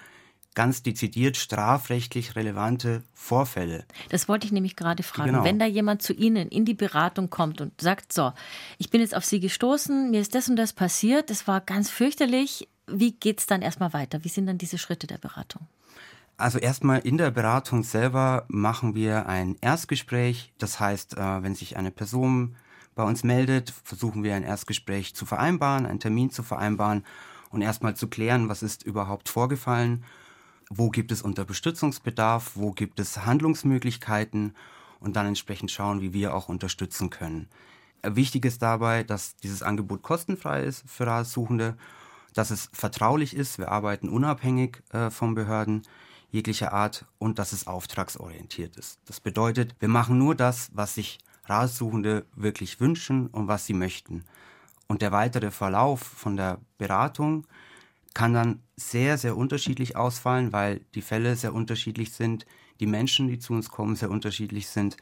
ganz 0.55 0.83
dezidiert 0.83 1.37
strafrechtlich 1.37 2.35
relevante 2.37 3.05
Vorfälle. 3.15 3.85
Das 4.09 4.29
wollte 4.29 4.47
ich 4.47 4.53
nämlich 4.53 4.77
gerade 4.77 5.03
fragen. 5.03 5.33
Genau. 5.33 5.45
Wenn 5.45 5.59
da 5.59 5.67
jemand 5.67 6.03
zu 6.03 6.13
Ihnen 6.13 6.49
in 6.49 6.65
die 6.65 6.75
Beratung 6.75 7.31
kommt 7.31 7.61
und 7.61 7.81
sagt, 7.81 8.13
so, 8.13 8.33
ich 8.79 8.91
bin 8.91 9.01
jetzt 9.01 9.15
auf 9.15 9.25
Sie 9.25 9.41
gestoßen, 9.41 10.11
mir 10.11 10.21
ist 10.21 10.35
das 10.35 10.49
und 10.49 10.57
das 10.57 10.73
passiert, 10.73 11.31
das 11.31 11.47
war 11.47 11.61
ganz 11.61 11.89
fürchterlich, 11.91 12.69
wie 12.87 13.13
geht 13.13 13.41
es 13.41 13.47
dann 13.47 13.63
erstmal 13.63 13.93
weiter? 13.93 14.25
Wie 14.25 14.29
sind 14.29 14.47
dann 14.47 14.59
diese 14.59 14.79
Schritte 14.79 15.07
der 15.07 15.19
Beratung? 15.19 15.67
Also 16.41 16.59
erstmal 16.59 17.01
in 17.01 17.19
der 17.19 17.31
Beratung 17.31 17.83
selber 17.83 18.47
machen 18.49 18.95
wir 18.95 19.29
ein 19.29 19.57
Erstgespräch. 19.61 20.55
Das 20.57 20.81
heißt, 20.81 21.19
äh, 21.19 21.43
wenn 21.43 21.55
sich 21.55 21.77
eine 21.77 21.91
Person 21.91 22.57
bei 22.95 23.03
uns 23.03 23.25
meldet, 23.25 23.75
versuchen 23.85 24.25
wir 24.25 24.35
ein 24.35 24.43
Erstgespräch 24.43 25.15
zu 25.15 25.27
vereinbaren, 25.27 25.85
einen 25.85 26.01
Termin 26.01 26.31
zu 26.31 26.43
vereinbaren 26.43 27.05
und 27.51 27.61
erstmal 27.61 27.95
zu 27.95 28.09
klären, 28.09 28.49
was 28.49 28.63
ist 28.63 28.83
überhaupt 28.83 29.29
vorgefallen, 29.29 30.03
wo 30.71 30.89
gibt 30.89 31.13
es 31.13 31.21
Unterstützungsbedarf, 31.21 32.53
wo 32.55 32.71
gibt 32.73 33.01
es 33.01 33.27
Handlungsmöglichkeiten 33.27 34.55
und 34.99 35.17
dann 35.17 35.27
entsprechend 35.27 35.71
schauen, 35.71 36.01
wie 36.01 36.15
wir 36.15 36.35
auch 36.35 36.49
unterstützen 36.49 37.11
können. 37.11 37.51
Wichtig 38.03 38.47
ist 38.47 38.63
dabei, 38.63 39.05
dass 39.05 39.37
dieses 39.37 39.63
Angebot 39.63 40.01
kostenfrei 40.01 40.63
ist 40.63 40.85
für 40.87 41.07
Ratsuchende, 41.07 41.77
dass 42.33 42.51
es 42.51 42.71
vertraulich 42.73 43.37
ist, 43.37 43.59
wir 43.59 43.71
arbeiten 43.71 44.09
unabhängig 44.09 44.83
äh, 44.95 45.11
von 45.11 45.35
Behörden 45.35 45.83
jeglicher 46.31 46.73
Art 46.73 47.07
und 47.19 47.39
dass 47.39 47.53
es 47.53 47.67
auftragsorientiert 47.67 48.77
ist. 48.77 49.01
Das 49.07 49.21
bedeutet, 49.21 49.75
wir 49.81 49.89
machen 49.89 50.19
nur 50.19 50.35
das, 50.35 50.71
was 50.73 50.95
sich 50.95 51.19
Ratsuchende 51.45 52.27
wirklich 52.35 52.81
wünschen 52.81 53.27
und 53.29 53.49
was 53.49 53.67
sie 53.67 53.75
möchten. 53.75 54.25
Und 54.87 55.03
der 55.03 55.13
weitere 55.13 55.51
Verlauf 55.51 56.01
von 56.01 56.37
der 56.37 56.59
Beratung 56.79 57.47
kann 58.15 58.35
dann 58.35 58.63
sehr, 58.77 59.19
sehr 59.19 59.37
unterschiedlich 59.37 59.97
ausfallen, 59.97 60.53
weil 60.53 60.81
die 60.95 61.03
Fälle 61.03 61.37
sehr 61.37 61.55
unterschiedlich 61.55 62.13
sind, 62.13 62.47
die 62.81 62.87
Menschen, 62.87 63.29
die 63.29 63.39
zu 63.39 63.53
uns 63.53 63.69
kommen, 63.69 63.97
sehr 63.97 64.11
unterschiedlich 64.11 64.69
sind. 64.69 64.97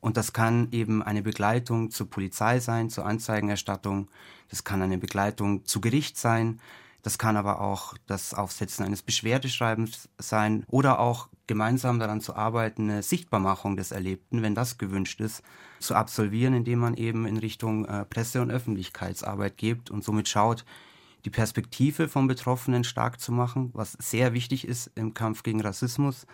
Und 0.00 0.16
das 0.16 0.32
kann 0.32 0.68
eben 0.72 1.02
eine 1.02 1.22
Begleitung 1.22 1.90
zur 1.90 2.10
Polizei 2.10 2.58
sein, 2.58 2.90
zur 2.90 3.06
Anzeigenerstattung. 3.06 4.08
Das 4.48 4.64
kann 4.64 4.82
eine 4.82 4.98
Begleitung 4.98 5.64
zu 5.64 5.80
Gericht 5.80 6.18
sein. 6.18 6.60
Das 7.02 7.18
kann 7.18 7.36
aber 7.36 7.60
auch 7.60 7.94
das 8.06 8.32
Aufsetzen 8.32 8.84
eines 8.84 9.02
Beschwerdeschreibens 9.02 10.08
sein 10.18 10.64
oder 10.68 11.00
auch 11.00 11.28
gemeinsam 11.48 11.98
daran 11.98 12.20
zu 12.20 12.36
arbeiten, 12.36 12.88
eine 12.88 13.02
Sichtbarmachung 13.02 13.76
des 13.76 13.90
Erlebten, 13.90 14.42
wenn 14.42 14.54
das 14.54 14.78
gewünscht 14.78 15.20
ist, 15.20 15.42
zu 15.80 15.96
absolvieren, 15.96 16.54
indem 16.54 16.78
man 16.78 16.94
eben 16.94 17.26
in 17.26 17.36
Richtung 17.36 17.84
äh, 17.86 18.04
Presse- 18.04 18.40
und 18.40 18.52
Öffentlichkeitsarbeit 18.52 19.56
geht 19.56 19.90
und 19.90 20.04
somit 20.04 20.28
schaut, 20.28 20.64
die 21.24 21.30
Perspektive 21.30 22.08
vom 22.08 22.28
Betroffenen 22.28 22.84
stark 22.84 23.20
zu 23.20 23.32
machen, 23.32 23.70
was 23.74 23.92
sehr 23.92 24.32
wichtig 24.32 24.66
ist 24.66 24.90
im 24.94 25.14
Kampf 25.14 25.42
gegen 25.42 25.60
Rassismus, 25.60 26.26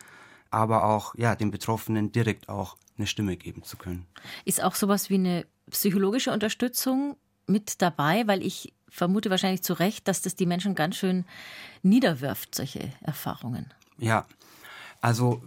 aber 0.50 0.84
auch 0.84 1.14
ja, 1.16 1.34
den 1.34 1.50
Betroffenen 1.50 2.12
direkt 2.12 2.48
auch 2.48 2.76
eine 2.96 3.06
Stimme 3.06 3.36
geben 3.36 3.62
zu 3.62 3.76
können. 3.76 4.06
Ist 4.44 4.62
auch 4.62 4.74
sowas 4.74 5.08
wie 5.08 5.14
eine 5.14 5.46
psychologische 5.70 6.32
Unterstützung 6.32 7.16
mit 7.46 7.80
dabei, 7.80 8.26
weil 8.26 8.42
ich 8.42 8.74
vermute 8.90 9.30
wahrscheinlich 9.30 9.62
zu 9.62 9.74
Recht, 9.74 10.08
dass 10.08 10.22
das 10.22 10.36
die 10.36 10.46
Menschen 10.46 10.74
ganz 10.74 10.96
schön 10.96 11.24
niederwirft, 11.82 12.54
solche 12.54 12.92
Erfahrungen. 13.02 13.72
Ja, 13.98 14.26
also 15.00 15.42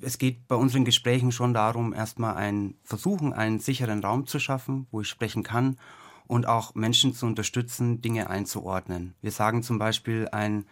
es 0.00 0.18
geht 0.18 0.48
bei 0.48 0.56
unseren 0.56 0.84
Gesprächen 0.84 1.32
schon 1.32 1.54
darum, 1.54 1.92
erstmal 1.92 2.36
ein 2.36 2.74
versuchen, 2.84 3.32
einen 3.32 3.60
sicheren 3.60 4.02
Raum 4.02 4.26
zu 4.26 4.38
schaffen, 4.38 4.86
wo 4.90 5.00
ich 5.00 5.08
sprechen 5.08 5.42
kann 5.42 5.78
und 6.26 6.46
auch 6.46 6.74
Menschen 6.74 7.14
zu 7.14 7.26
unterstützen, 7.26 8.00
Dinge 8.00 8.30
einzuordnen. 8.30 9.14
Wir 9.20 9.32
sagen 9.32 9.62
zum 9.62 9.78
Beispiel 9.78 10.28
ein 10.32 10.64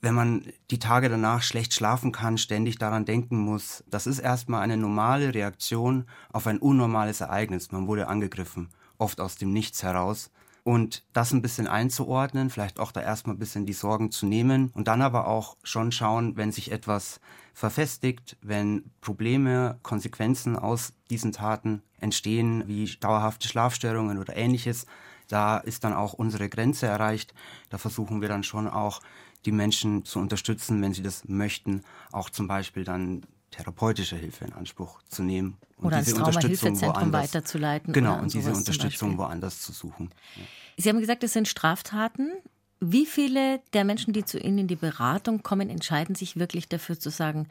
wenn 0.00 0.14
man 0.14 0.44
die 0.70 0.78
Tage 0.78 1.08
danach 1.08 1.42
schlecht 1.42 1.72
schlafen 1.74 2.12
kann, 2.12 2.38
ständig 2.38 2.78
daran 2.78 3.04
denken 3.04 3.38
muss, 3.38 3.82
das 3.90 4.06
ist 4.06 4.18
erstmal 4.18 4.62
eine 4.62 4.76
normale 4.76 5.34
Reaktion 5.34 6.06
auf 6.32 6.46
ein 6.46 6.58
unnormales 6.58 7.20
Ereignis. 7.20 7.72
Man 7.72 7.86
wurde 7.86 8.08
angegriffen, 8.08 8.68
oft 8.98 9.20
aus 9.20 9.36
dem 9.36 9.52
Nichts 9.52 9.82
heraus. 9.82 10.30
Und 10.66 11.04
das 11.12 11.30
ein 11.30 11.42
bisschen 11.42 11.68
einzuordnen, 11.68 12.50
vielleicht 12.50 12.80
auch 12.80 12.90
da 12.90 13.00
erstmal 13.00 13.36
ein 13.36 13.38
bisschen 13.38 13.66
die 13.66 13.72
Sorgen 13.72 14.10
zu 14.10 14.26
nehmen 14.26 14.72
und 14.74 14.88
dann 14.88 15.00
aber 15.00 15.28
auch 15.28 15.56
schon 15.62 15.92
schauen, 15.92 16.36
wenn 16.36 16.50
sich 16.50 16.72
etwas 16.72 17.20
verfestigt, 17.54 18.36
wenn 18.42 18.90
Probleme, 19.00 19.78
Konsequenzen 19.84 20.56
aus 20.56 20.92
diesen 21.08 21.30
Taten 21.30 21.82
entstehen, 22.00 22.64
wie 22.66 22.84
dauerhafte 22.98 23.46
Schlafstörungen 23.46 24.18
oder 24.18 24.36
ähnliches, 24.36 24.86
da 25.28 25.58
ist 25.58 25.84
dann 25.84 25.92
auch 25.92 26.14
unsere 26.14 26.48
Grenze 26.48 26.86
erreicht. 26.86 27.32
Da 27.70 27.78
versuchen 27.78 28.20
wir 28.20 28.28
dann 28.28 28.42
schon 28.42 28.66
auch 28.66 29.00
die 29.44 29.52
Menschen 29.52 30.04
zu 30.04 30.18
unterstützen, 30.18 30.82
wenn 30.82 30.92
sie 30.92 31.02
das 31.04 31.28
möchten, 31.28 31.84
auch 32.10 32.28
zum 32.28 32.48
Beispiel 32.48 32.82
dann 32.82 33.22
therapeutische 33.56 34.16
Hilfe 34.16 34.44
in 34.44 34.52
Anspruch 34.52 35.00
zu 35.08 35.22
nehmen. 35.22 35.56
Und 35.78 35.86
oder 35.86 35.98
diese 35.98 36.14
Traumahilfezentrum 36.16 37.12
weiterzuleiten. 37.12 37.92
Genau, 37.92 38.18
und 38.18 38.32
diese 38.32 38.52
Unterstützung 38.52 39.18
woanders 39.18 39.60
zu 39.60 39.72
suchen. 39.72 40.10
Ja. 40.36 40.42
Sie 40.78 40.88
haben 40.88 41.00
gesagt, 41.00 41.24
es 41.24 41.32
sind 41.32 41.48
Straftaten. 41.48 42.32
Wie 42.80 43.06
viele 43.06 43.60
der 43.72 43.84
Menschen, 43.84 44.12
die 44.12 44.24
zu 44.24 44.38
Ihnen 44.38 44.58
in 44.58 44.68
die 44.68 44.76
Beratung 44.76 45.42
kommen, 45.42 45.70
entscheiden 45.70 46.14
sich 46.14 46.36
wirklich 46.36 46.68
dafür 46.68 46.98
zu 46.98 47.10
sagen, 47.10 47.48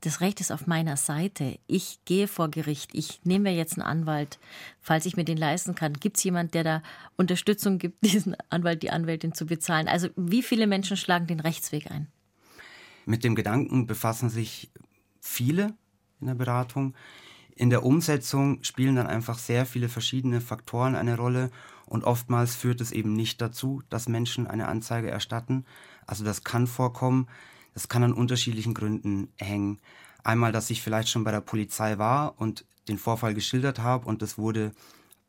das 0.00 0.20
Recht 0.20 0.40
ist 0.40 0.50
auf 0.50 0.66
meiner 0.66 0.96
Seite. 0.96 1.58
Ich 1.68 2.00
gehe 2.06 2.26
vor 2.26 2.50
Gericht. 2.50 2.90
Ich 2.92 3.20
nehme 3.24 3.50
mir 3.50 3.54
jetzt 3.54 3.74
einen 3.74 3.86
Anwalt, 3.86 4.40
falls 4.80 5.06
ich 5.06 5.16
mir 5.16 5.24
den 5.24 5.36
leisten 5.36 5.74
kann. 5.76 5.92
Gibt 5.92 6.16
es 6.16 6.24
jemand, 6.24 6.54
der 6.54 6.64
da 6.64 6.82
Unterstützung 7.16 7.78
gibt, 7.78 8.04
diesen 8.04 8.36
Anwalt, 8.48 8.82
die 8.82 8.90
Anwältin 8.90 9.32
zu 9.32 9.46
bezahlen? 9.46 9.86
Also 9.86 10.08
wie 10.16 10.42
viele 10.42 10.66
Menschen 10.66 10.96
schlagen 10.96 11.26
den 11.26 11.40
Rechtsweg 11.40 11.90
ein? 11.90 12.08
Mit 13.04 13.22
dem 13.22 13.34
Gedanken 13.34 13.86
befassen 13.86 14.30
sich 14.30 14.70
viele 15.22 15.74
in 16.20 16.26
der 16.26 16.34
Beratung. 16.34 16.94
In 17.54 17.70
der 17.70 17.84
Umsetzung 17.84 18.62
spielen 18.62 18.96
dann 18.96 19.06
einfach 19.06 19.38
sehr 19.38 19.64
viele 19.64 19.88
verschiedene 19.88 20.40
Faktoren 20.40 20.94
eine 20.94 21.16
Rolle 21.16 21.50
und 21.86 22.04
oftmals 22.04 22.56
führt 22.56 22.80
es 22.80 22.92
eben 22.92 23.14
nicht 23.14 23.40
dazu, 23.40 23.82
dass 23.88 24.08
Menschen 24.08 24.46
eine 24.46 24.68
Anzeige 24.68 25.10
erstatten. 25.10 25.64
Also 26.06 26.24
das 26.24 26.44
kann 26.44 26.66
vorkommen. 26.66 27.28
Das 27.74 27.88
kann 27.88 28.02
an 28.02 28.12
unterschiedlichen 28.12 28.74
Gründen 28.74 29.28
hängen. 29.38 29.78
Einmal, 30.24 30.52
dass 30.52 30.70
ich 30.70 30.82
vielleicht 30.82 31.08
schon 31.08 31.24
bei 31.24 31.30
der 31.30 31.40
Polizei 31.40 31.98
war 31.98 32.38
und 32.38 32.64
den 32.88 32.98
Vorfall 32.98 33.34
geschildert 33.34 33.78
habe 33.78 34.06
und 34.06 34.22
das 34.22 34.38
wurde 34.38 34.72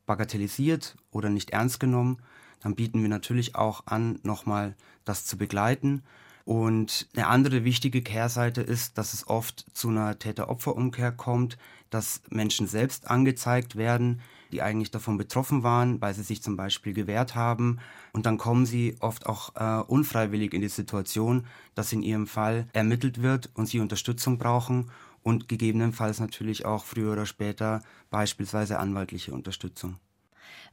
bagatellisiert 0.05 0.97
oder 1.11 1.29
nicht 1.29 1.51
ernst 1.51 1.79
genommen. 1.79 2.17
Dann 2.61 2.75
bieten 2.75 3.01
wir 3.01 3.09
natürlich 3.09 3.55
auch 3.55 3.87
an, 3.87 4.19
nochmal 4.23 4.75
das 5.05 5.25
zu 5.25 5.37
begleiten. 5.37 6.03
Und 6.45 7.07
eine 7.15 7.27
andere 7.27 7.63
wichtige 7.63 8.01
Kehrseite 8.01 8.61
ist, 8.61 8.97
dass 8.97 9.13
es 9.13 9.27
oft 9.27 9.65
zu 9.73 9.89
einer 9.89 10.19
Täter-Opfer-Umkehr 10.19 11.13
kommt, 11.13 11.57
dass 11.89 12.21
Menschen 12.29 12.67
selbst 12.67 13.09
angezeigt 13.09 13.75
werden, 13.75 14.21
die 14.51 14.61
eigentlich 14.61 14.91
davon 14.91 15.17
betroffen 15.17 15.63
waren, 15.63 16.01
weil 16.01 16.13
sie 16.13 16.23
sich 16.23 16.43
zum 16.43 16.57
Beispiel 16.57 16.93
gewehrt 16.93 17.35
haben. 17.35 17.79
Und 18.11 18.25
dann 18.25 18.37
kommen 18.37 18.65
sie 18.65 18.97
oft 18.99 19.25
auch 19.25 19.55
äh, 19.55 19.83
unfreiwillig 19.83 20.53
in 20.53 20.61
die 20.61 20.67
Situation, 20.67 21.45
dass 21.75 21.93
in 21.93 22.03
ihrem 22.03 22.27
Fall 22.27 22.67
ermittelt 22.73 23.21
wird 23.21 23.49
und 23.53 23.67
sie 23.67 23.79
Unterstützung 23.79 24.37
brauchen 24.37 24.91
und 25.23 25.47
gegebenenfalls 25.47 26.19
natürlich 26.19 26.65
auch 26.65 26.83
früher 26.83 27.13
oder 27.13 27.25
später 27.25 27.81
beispielsweise 28.09 28.79
anwaltliche 28.79 29.33
Unterstützung. 29.33 29.97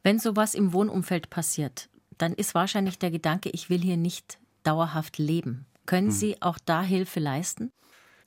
Wenn 0.03 0.19
sowas 0.19 0.55
im 0.55 0.73
Wohnumfeld 0.73 1.31
passiert, 1.31 1.89
dann 2.19 2.33
ist 2.35 2.55
wahrscheinlich 2.55 2.99
der 2.99 3.11
Gedanke, 3.11 3.51
ich 3.51 3.71
will 3.71 3.81
hier 3.81 3.97
nicht 3.97 4.40
dauerhaft 4.63 5.19
leben. 5.19 5.67
Können 5.87 6.09
hm. 6.09 6.15
Sie 6.15 6.43
auch 6.43 6.59
da 6.65 6.83
Hilfe 6.83 7.21
leisten? 7.21 7.73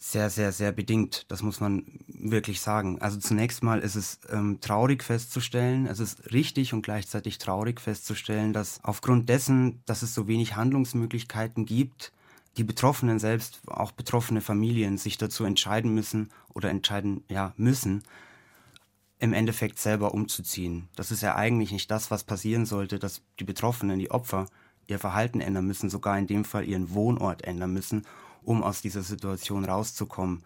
Sehr, 0.05 0.29
sehr, 0.29 0.51
sehr 0.51 0.73
bedingt. 0.73 1.25
Das 1.29 1.41
muss 1.43 1.61
man 1.61 1.85
wirklich 2.07 2.59
sagen. 2.59 3.01
Also 3.01 3.19
zunächst 3.19 3.63
mal 3.63 3.79
ist 3.79 3.95
es 3.95 4.19
ähm, 4.29 4.59
traurig 4.59 5.01
festzustellen, 5.01 5.87
es 5.87 5.99
ist 5.99 6.33
richtig 6.33 6.73
und 6.73 6.81
gleichzeitig 6.81 7.37
traurig 7.37 7.79
festzustellen, 7.79 8.51
dass 8.51 8.83
aufgrund 8.83 9.29
dessen, 9.29 9.81
dass 9.85 10.01
es 10.01 10.13
so 10.13 10.27
wenig 10.27 10.57
Handlungsmöglichkeiten 10.57 11.65
gibt, 11.65 12.11
die 12.57 12.65
Betroffenen 12.65 13.17
selbst, 13.17 13.61
auch 13.67 13.93
betroffene 13.93 14.41
Familien, 14.41 14.97
sich 14.97 15.17
dazu 15.17 15.45
entscheiden 15.45 15.93
müssen 15.93 16.29
oder 16.53 16.69
entscheiden 16.69 17.23
ja 17.29 17.53
müssen, 17.55 18.03
im 19.19 19.31
Endeffekt 19.31 19.79
selber 19.79 20.13
umzuziehen. 20.13 20.89
Das 20.97 21.11
ist 21.11 21.21
ja 21.21 21.35
eigentlich 21.35 21.71
nicht 21.71 21.89
das, 21.89 22.11
was 22.11 22.25
passieren 22.25 22.65
sollte, 22.65 22.99
dass 22.99 23.21
die 23.39 23.45
Betroffenen, 23.45 23.99
die 23.99 24.11
Opfer, 24.11 24.47
ihr 24.87 24.99
Verhalten 24.99 25.41
ändern 25.41 25.65
müssen, 25.65 25.89
sogar 25.89 26.17
in 26.17 26.27
dem 26.27 26.45
Fall 26.45 26.67
ihren 26.67 26.93
Wohnort 26.93 27.43
ändern 27.43 27.73
müssen, 27.73 28.05
um 28.43 28.63
aus 28.63 28.81
dieser 28.81 29.03
Situation 29.03 29.65
rauszukommen. 29.65 30.43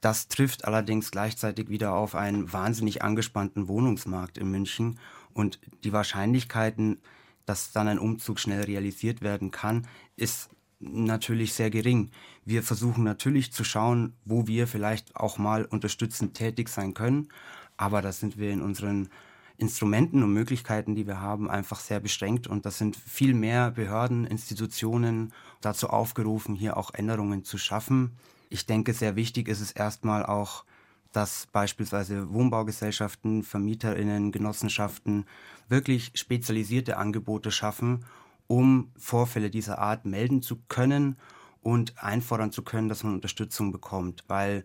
Das 0.00 0.28
trifft 0.28 0.66
allerdings 0.66 1.10
gleichzeitig 1.10 1.70
wieder 1.70 1.94
auf 1.94 2.14
einen 2.14 2.52
wahnsinnig 2.52 3.02
angespannten 3.02 3.68
Wohnungsmarkt 3.68 4.36
in 4.38 4.50
München 4.50 4.98
und 5.32 5.58
die 5.82 5.92
Wahrscheinlichkeiten, 5.92 7.00
dass 7.46 7.72
dann 7.72 7.88
ein 7.88 7.98
Umzug 7.98 8.38
schnell 8.38 8.64
realisiert 8.64 9.22
werden 9.22 9.50
kann, 9.50 9.86
ist 10.16 10.50
natürlich 10.78 11.54
sehr 11.54 11.70
gering. 11.70 12.10
Wir 12.44 12.62
versuchen 12.62 13.04
natürlich 13.04 13.52
zu 13.52 13.64
schauen, 13.64 14.14
wo 14.24 14.46
wir 14.46 14.66
vielleicht 14.66 15.16
auch 15.16 15.38
mal 15.38 15.64
unterstützend 15.64 16.34
tätig 16.34 16.68
sein 16.68 16.94
können, 16.94 17.28
aber 17.76 18.02
da 18.02 18.12
sind 18.12 18.38
wir 18.38 18.50
in 18.50 18.60
unseren 18.60 19.08
Instrumenten 19.56 20.22
und 20.22 20.32
Möglichkeiten, 20.32 20.94
die 20.94 21.06
wir 21.06 21.20
haben, 21.20 21.48
einfach 21.48 21.80
sehr 21.80 22.00
beschränkt. 22.00 22.46
Und 22.46 22.66
das 22.66 22.78
sind 22.78 22.96
viel 22.96 23.34
mehr 23.34 23.70
Behörden, 23.70 24.26
Institutionen 24.26 25.32
dazu 25.60 25.88
aufgerufen, 25.90 26.54
hier 26.54 26.76
auch 26.76 26.92
Änderungen 26.92 27.44
zu 27.44 27.58
schaffen. 27.58 28.16
Ich 28.50 28.66
denke, 28.66 28.92
sehr 28.92 29.16
wichtig 29.16 29.48
ist 29.48 29.60
es 29.60 29.72
erstmal 29.72 30.26
auch, 30.26 30.64
dass 31.12 31.46
beispielsweise 31.52 32.32
Wohnbaugesellschaften, 32.32 33.44
Vermieterinnen, 33.44 34.32
Genossenschaften 34.32 35.26
wirklich 35.68 36.10
spezialisierte 36.14 36.96
Angebote 36.96 37.52
schaffen, 37.52 38.04
um 38.48 38.90
Vorfälle 38.96 39.48
dieser 39.48 39.78
Art 39.78 40.04
melden 40.04 40.42
zu 40.42 40.56
können 40.68 41.16
und 41.62 42.02
einfordern 42.02 42.50
zu 42.50 42.62
können, 42.62 42.88
dass 42.88 43.04
man 43.04 43.14
Unterstützung 43.14 43.70
bekommt. 43.70 44.24
Weil 44.26 44.64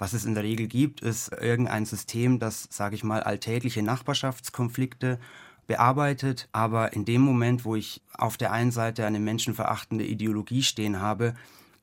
was 0.00 0.14
es 0.14 0.24
in 0.24 0.34
der 0.34 0.44
Regel 0.44 0.66
gibt, 0.66 1.02
ist 1.02 1.30
irgendein 1.30 1.84
System, 1.84 2.38
das, 2.38 2.66
sage 2.70 2.94
ich 2.94 3.04
mal, 3.04 3.22
alltägliche 3.22 3.82
Nachbarschaftskonflikte 3.82 5.20
bearbeitet. 5.66 6.48
Aber 6.52 6.94
in 6.94 7.04
dem 7.04 7.20
Moment, 7.20 7.66
wo 7.66 7.76
ich 7.76 8.00
auf 8.16 8.38
der 8.38 8.50
einen 8.50 8.72
Seite 8.72 9.04
eine 9.04 9.20
menschenverachtende 9.20 10.06
Ideologie 10.06 10.62
stehen 10.62 11.00
habe, 11.00 11.34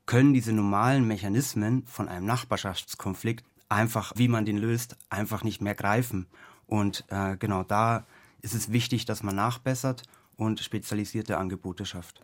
können 0.08 0.34
diese 0.34 0.52
normalen 0.52 1.06
Mechanismen 1.06 1.86
von 1.86 2.10
einem 2.10 2.26
Nachbarschaftskonflikt 2.26 3.46
einfach, 3.70 4.14
wie 4.16 4.28
man 4.28 4.46
den 4.46 4.58
löst, 4.58 4.98
einfach 5.12 5.44
nicht 5.44 5.62
mehr 5.62 5.76
greifen. 5.76 6.26
Und 6.66 7.06
äh, 7.10 7.38
genau 7.38 7.62
da 7.62 8.08
ist 8.42 8.56
es 8.56 8.72
wichtig, 8.72 9.06
dass 9.06 9.22
man 9.22 9.36
nachbessert 9.36 10.02
und 10.38 10.60
spezialisierte 10.60 11.38
Angebote 11.38 11.86
schafft. 11.86 12.24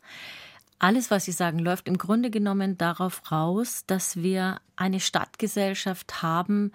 Alles, 0.79 1.11
was 1.11 1.25
Sie 1.25 1.31
sagen, 1.31 1.59
läuft 1.59 1.87
im 1.87 1.97
Grunde 1.97 2.29
genommen 2.29 2.77
darauf 2.77 3.31
raus, 3.31 3.83
dass 3.87 4.17
wir 4.17 4.59
eine 4.75 4.99
Stadtgesellschaft 4.99 6.21
haben, 6.21 6.71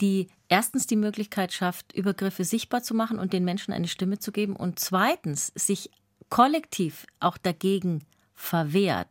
die 0.00 0.28
erstens 0.48 0.86
die 0.86 0.96
Möglichkeit 0.96 1.52
schafft, 1.52 1.92
Übergriffe 1.92 2.44
sichtbar 2.44 2.82
zu 2.82 2.94
machen 2.94 3.18
und 3.18 3.32
den 3.32 3.44
Menschen 3.44 3.72
eine 3.72 3.88
Stimme 3.88 4.18
zu 4.18 4.32
geben 4.32 4.56
und 4.56 4.78
zweitens 4.78 5.52
sich 5.54 5.90
kollektiv 6.28 7.06
auch 7.20 7.38
dagegen 7.38 8.04
verwehrt. 8.34 9.08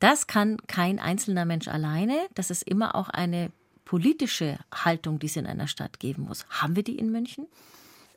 Das 0.00 0.26
kann 0.26 0.58
kein 0.66 0.98
einzelner 0.98 1.44
Mensch 1.44 1.68
alleine. 1.68 2.16
Das 2.34 2.50
ist 2.50 2.62
immer 2.62 2.94
auch 2.94 3.08
eine 3.08 3.50
politische 3.84 4.58
Haltung, 4.72 5.18
die 5.18 5.26
es 5.26 5.36
in 5.36 5.46
einer 5.46 5.66
Stadt 5.66 5.98
geben 5.98 6.24
muss. 6.24 6.46
Haben 6.50 6.76
wir 6.76 6.82
die 6.82 6.98
in 6.98 7.10
München? 7.10 7.46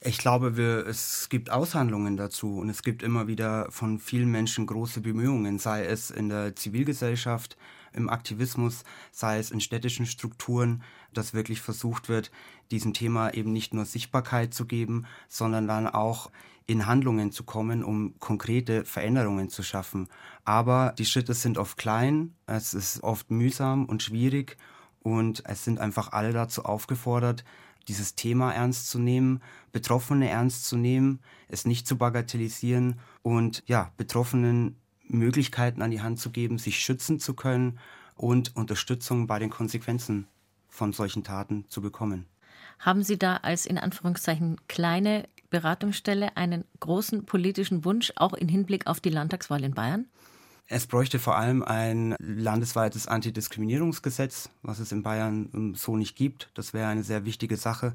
Ich 0.03 0.17
glaube, 0.17 0.57
wir, 0.57 0.87
es 0.87 1.29
gibt 1.29 1.51
Aushandlungen 1.51 2.17
dazu 2.17 2.57
und 2.57 2.69
es 2.69 2.81
gibt 2.81 3.03
immer 3.03 3.27
wieder 3.27 3.67
von 3.69 3.99
vielen 3.99 4.31
Menschen 4.31 4.65
große 4.65 4.99
Bemühungen, 4.99 5.59
sei 5.59 5.85
es 5.85 6.09
in 6.09 6.29
der 6.29 6.55
Zivilgesellschaft, 6.55 7.55
im 7.93 8.09
Aktivismus, 8.09 8.83
sei 9.11 9.37
es 9.37 9.51
in 9.51 9.61
städtischen 9.61 10.07
Strukturen, 10.07 10.81
dass 11.13 11.35
wirklich 11.35 11.61
versucht 11.61 12.09
wird, 12.09 12.31
diesem 12.71 12.93
Thema 12.93 13.35
eben 13.35 13.53
nicht 13.53 13.75
nur 13.75 13.85
Sichtbarkeit 13.85 14.55
zu 14.55 14.65
geben, 14.65 15.05
sondern 15.27 15.67
dann 15.67 15.85
auch 15.85 16.31
in 16.65 16.87
Handlungen 16.87 17.31
zu 17.31 17.43
kommen, 17.43 17.83
um 17.83 18.17
konkrete 18.17 18.85
Veränderungen 18.85 19.49
zu 19.49 19.61
schaffen. 19.61 20.07
Aber 20.45 20.95
die 20.97 21.05
Schritte 21.05 21.35
sind 21.35 21.59
oft 21.59 21.77
klein, 21.77 22.33
es 22.47 22.73
ist 22.73 23.03
oft 23.03 23.29
mühsam 23.29 23.85
und 23.85 24.01
schwierig 24.01 24.57
und 25.03 25.43
es 25.45 25.63
sind 25.63 25.77
einfach 25.77 26.11
alle 26.11 26.33
dazu 26.33 26.65
aufgefordert, 26.65 27.43
dieses 27.87 28.15
Thema 28.15 28.53
ernst 28.53 28.89
zu 28.89 28.99
nehmen, 28.99 29.41
Betroffene 29.71 30.29
ernst 30.29 30.65
zu 30.65 30.77
nehmen, 30.77 31.19
es 31.47 31.65
nicht 31.65 31.87
zu 31.87 31.97
bagatellisieren 31.97 32.99
und 33.21 33.63
ja, 33.67 33.91
Betroffenen 33.97 34.77
Möglichkeiten 35.07 35.81
an 35.81 35.91
die 35.91 36.01
Hand 36.01 36.19
zu 36.19 36.29
geben, 36.31 36.57
sich 36.57 36.79
schützen 36.79 37.19
zu 37.19 37.33
können 37.33 37.79
und 38.15 38.55
Unterstützung 38.55 39.27
bei 39.27 39.39
den 39.39 39.49
Konsequenzen 39.49 40.27
von 40.69 40.93
solchen 40.93 41.23
Taten 41.23 41.65
zu 41.67 41.81
bekommen. 41.81 42.25
Haben 42.79 43.03
Sie 43.03 43.19
da 43.19 43.37
als 43.37 43.65
in 43.65 43.77
Anführungszeichen 43.77 44.57
kleine 44.67 45.27
Beratungsstelle 45.49 46.37
einen 46.37 46.63
großen 46.79 47.25
politischen 47.25 47.85
Wunsch, 47.85 48.11
auch 48.15 48.33
im 48.33 48.47
Hinblick 48.47 48.87
auf 48.87 48.99
die 48.99 49.09
Landtagswahl 49.09 49.63
in 49.63 49.73
Bayern? 49.73 50.07
Es 50.73 50.88
bräuchte 50.88 51.19
vor 51.19 51.36
allem 51.36 51.63
ein 51.63 52.15
landesweites 52.19 53.05
Antidiskriminierungsgesetz, 53.05 54.49
was 54.62 54.79
es 54.79 54.93
in 54.93 55.03
Bayern 55.03 55.49
ähm, 55.53 55.75
so 55.75 55.97
nicht 55.97 56.15
gibt. 56.15 56.49
Das 56.53 56.73
wäre 56.73 56.88
eine 56.88 57.03
sehr 57.03 57.25
wichtige 57.25 57.57
Sache. 57.57 57.91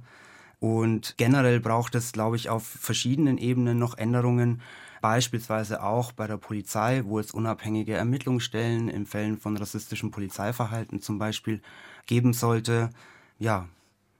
Und 0.61 1.15
generell 1.17 1.59
braucht 1.59 1.95
es, 1.95 2.13
glaube 2.13 2.37
ich, 2.37 2.51
auf 2.51 2.67
verschiedenen 2.67 3.39
Ebenen 3.39 3.79
noch 3.79 3.97
Änderungen, 3.97 4.61
beispielsweise 5.01 5.83
auch 5.83 6.13
bei 6.13 6.27
der 6.27 6.37
Polizei, 6.37 7.01
wo 7.07 7.19
es 7.19 7.31
unabhängige 7.31 7.95
Ermittlungsstellen 7.95 8.91
in 8.91 9.07
Fällen 9.07 9.39
von 9.39 9.57
rassistischem 9.57 10.11
Polizeiverhalten 10.11 11.01
zum 11.01 11.19
Beispiel 11.19 11.63
geben 12.05 12.35
sollte. 12.35 12.91
Ja. 13.39 13.69